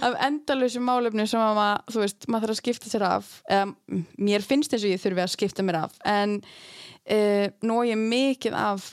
[0.04, 3.32] af endalösu málefni sem að maður, þú veist, maður þarf að skipta sér af.
[3.48, 3.76] Um,
[4.20, 8.00] mér finnst eins og ég þurfi að skipta mér af en uh, nú er ég
[8.00, 8.92] mikið af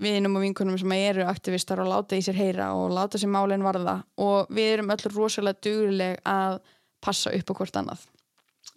[0.00, 3.64] vinum og vinkunum sem eru aktivistar og láta í sér heyra og láta sér málinn
[3.64, 4.00] varða.
[4.20, 6.60] Og við erum öll rosalega dugleg að
[7.04, 8.06] passa upp á hvort annað.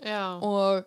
[0.04, 0.36] Já.
[0.44, 0.84] og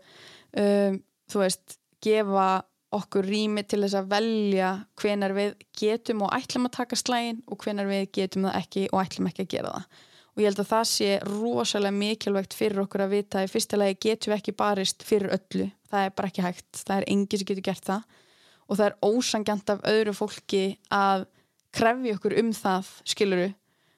[0.60, 0.96] um,
[1.30, 2.48] þú veist, gefa
[2.96, 7.64] okkur rými til þess að velja hvenar við getum og ætlum að taka slægin og
[7.64, 9.88] hvenar við getum það ekki og ætlum ekki að gera það.
[10.36, 13.96] Og ég held að það sé rosalega mikilvægt fyrir okkur að vita í fyrsta lagi
[14.04, 15.70] getum við ekki barist fyrir öllu.
[15.88, 18.22] Það er bara ekki hægt, það er engin sem getur gert það
[18.66, 21.26] og það er ósangjant af öðru fólki að
[21.76, 23.48] krefja okkur um það, skiluru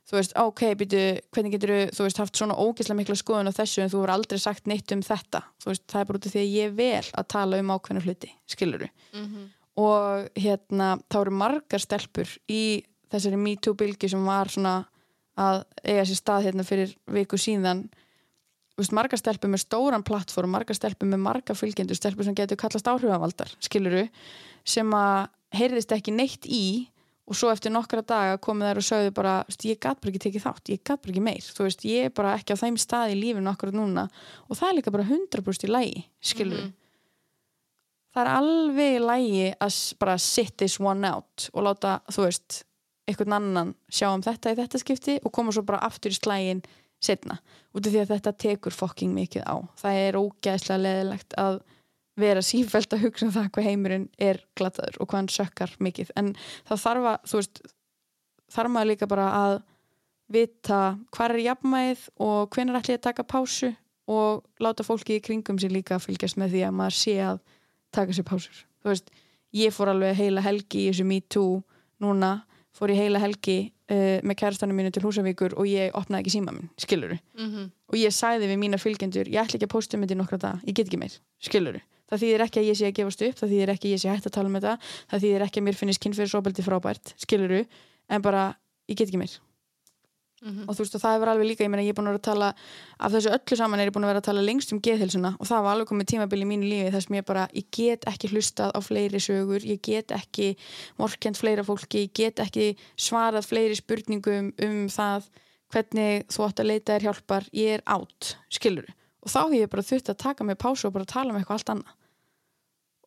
[0.08, 1.02] þú veist, ok, býtu,
[1.36, 4.40] hvernig getur þú veist, haft svona ógeðslega mikla skoðun á þessu en þú verður aldrei
[4.40, 5.42] sagt neitt um þetta?
[5.60, 7.72] Þú veist, það er bara út af því að ég er vel að tala um
[7.76, 9.48] ákveðna hluti, skiluru Mm
[9.78, 14.80] og hérna, þá eru margar stelpur í þessari MeToo bylgi sem var svona
[15.38, 17.84] að eiga sér stað hérna fyrir viku síðan
[18.82, 22.88] veist, margar stelpur með stóran plattform, margar stelpur með marga fylgjendur, stelpur sem getur kallast
[22.90, 24.06] áhrifavaldar, skiluru,
[24.68, 26.88] sem að heyrðist ekki neitt í
[27.28, 29.32] og svo eftir nokkra daga komið þær og sögðu bara,
[29.68, 32.14] ég gat bara ekki tekið þátt, ég gat bara ekki meir, þú veist, ég er
[32.16, 34.06] bara ekki á þeim stað í lífinu okkur núna
[34.46, 36.70] og það er líka bara 100% í lægi, skiluru.
[38.16, 42.62] Það er alveg í lægi að bara sit this one out og láta, þú veist,
[43.08, 46.64] einhvern annan sjá um þetta í þetta skipti og koma svo bara aftur í slægin
[47.04, 47.38] setna,
[47.74, 49.56] út af því að þetta tekur fokking mikið á.
[49.78, 51.60] Það er ógæðslega leðilegt að
[52.18, 56.14] vera sífælt að hugsa um það hvað heimurinn er glataður og hvað hann sökkar mikið
[56.18, 56.32] en
[56.66, 57.60] það þarf að, þú veist
[58.54, 59.58] þarf maður líka bara að
[60.32, 60.80] vita
[61.14, 63.70] hvað er jafnmæð og hvenær ætli að taka pásu
[64.08, 67.40] og láta fólki í kringum sér líka að fylgjast með því að maður sé að
[67.94, 68.60] taka sér pásur.
[68.82, 69.10] Þú veist,
[69.56, 71.58] ég fór alveg heila helgi í þessu Me Too
[72.04, 72.32] núna,
[72.78, 73.58] fór ég heila helgi
[73.90, 77.70] uh, með kærastanum mínu til Húsavíkur og ég opnaði ekki síma minn, skiluru -hmm.
[77.90, 80.38] og ég sagði við mína fylgjendur ég ætla ekki að posta um þetta í nokkra
[80.38, 81.80] dag, ég get ekki meir skiluru,
[82.10, 84.08] það þýðir ekki að ég sé að gefast upp það þýðir ekki að ég sé
[84.08, 84.78] hægt að tala um þetta
[85.10, 87.64] það þýðir ekki að mér finnist kynfyrirsóbeldi frábært skiluru,
[88.08, 88.54] en bara
[88.88, 89.34] ég get ekki meir
[90.42, 90.68] Mhm.
[90.68, 92.22] og þú veist og það hefur alveg líka, ég meina ég er búin að vera
[92.22, 92.48] að tala
[93.00, 95.46] af þessu öllu saman er ég búin að vera að tala lengst um geðhilsuna og
[95.46, 98.30] það var alveg komið tímabil í mínu lífi þar sem ég bara, ég get ekki
[98.30, 100.56] hlustað á fleiri sögur, ég get ekki
[100.98, 105.26] morkend fleira fólki, ég get ekki svarað fleiri spurningum um það
[105.72, 108.86] hvernig þú átt að leita þér hjálpar, ég er átt skilur,
[109.22, 111.58] og þá hef ég bara þurft að taka mig pásu og bara tala um eitthvað
[111.58, 111.94] allt annað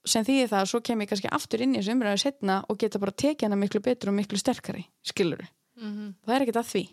[0.03, 2.77] sem þýðir það að svo kem ég kannski aftur inn í þessu umræðu setna og
[2.81, 5.47] geta bara tekið hana miklu betur og miklu sterkari, skilur
[5.81, 6.13] Mm -hmm.
[6.25, 6.83] það er ekkert að því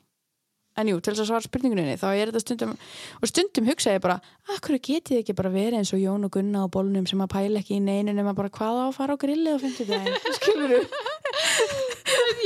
[0.78, 2.72] en jú, til þess að svara spurningunni þá er þetta stundum,
[3.18, 4.16] og stundum hugsa ég bara
[4.54, 7.56] akkur getið ekki bara verið eins og Jón og Gunna á bólnum sem að pæla
[7.62, 10.70] ekki í neinu nema bara hvað á að fara á grillið og finnst þetta skilur
[10.76, 10.82] þú?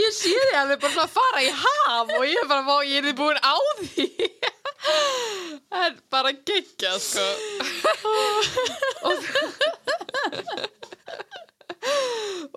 [0.02, 2.96] Ég sé þig alveg bara svona að fara í haf og ég er bara, ég
[2.98, 3.44] er þið búin á
[3.82, 4.06] því.
[5.72, 7.22] En bara geggja, sko.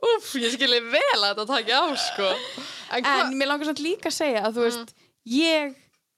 [0.06, 2.30] Úf, ég skilji vel að þetta taki á, sko.
[2.94, 4.90] En en mér langar samt líka að segja að þú veist,
[5.30, 5.76] ég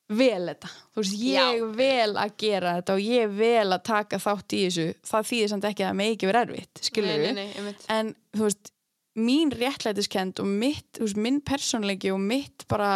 [0.07, 0.71] vel þetta.
[0.95, 1.67] Þú veist, ég Já.
[1.75, 4.87] vel að gera þetta og ég vel að taka þátt í þessu.
[5.09, 7.87] Það þýðir samt ekki að það með ekki vera erfitt skilur einmitt.
[7.91, 8.71] en þú veist,
[9.17, 12.91] mín réttlætiskend og mitt, þú veist, minn persónleiki og mitt bara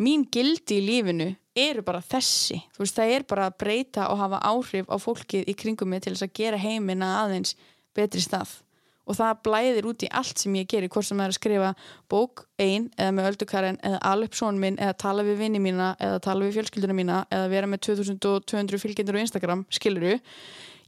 [0.00, 2.62] mín gildi í lífinu eru bara þessi.
[2.74, 6.02] Þú veist, það er bara að breyta og hafa áhrif á fólkið í kringum mig
[6.02, 7.54] til þess að gera heimina aðeins
[7.94, 8.63] betri stað
[9.04, 11.70] og það blæðir út í allt sem ég gerir hvort sem það er að skrifa
[12.10, 16.22] bók ein eða með öldukaren eða alveg són minn eða tala við vinni mína eða
[16.24, 20.16] tala við fjölskylduna mína eða vera með 2200 fylgjendur á Instagram, skiluru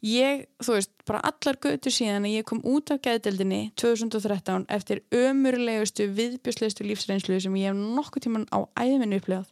[0.05, 5.03] ég, þú veist, bara allar götur síðan að ég kom út af gæðdeldinni 2013 eftir
[5.15, 9.49] ömurlegustu viðbjörslegustu lífsreynslu sem ég hef nokkuð tíman á æðminni upplifað.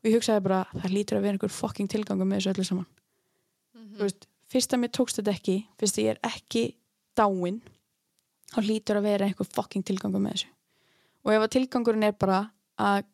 [0.00, 2.88] Og ég hugsaði bara, það lítur að vera einhver fucking tilgangum með þessu öllu saman.
[3.96, 6.64] Þú veist, fyrst að mér tókst þetta ekki fyrst að ég er ekki
[7.18, 7.60] dáin
[8.50, 10.50] þá lítur að vera einhver fucking tilgangum með þessu
[11.24, 12.42] og ef að tilgangurinn er bara
[12.80, 13.04] að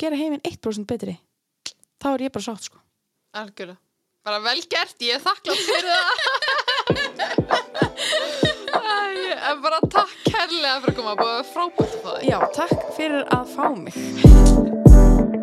[0.00, 1.16] gera heiminn 1% betri
[2.00, 2.80] þá er ég bara sátt sko
[3.30, 3.78] Algjörlega.
[4.26, 6.10] Bara vel gert, ég er þakklátt fyrir það.
[9.50, 12.26] En bara takk kærlega fyrir að koma, bara frábært.
[12.28, 15.39] Já, takk fyrir að fá mig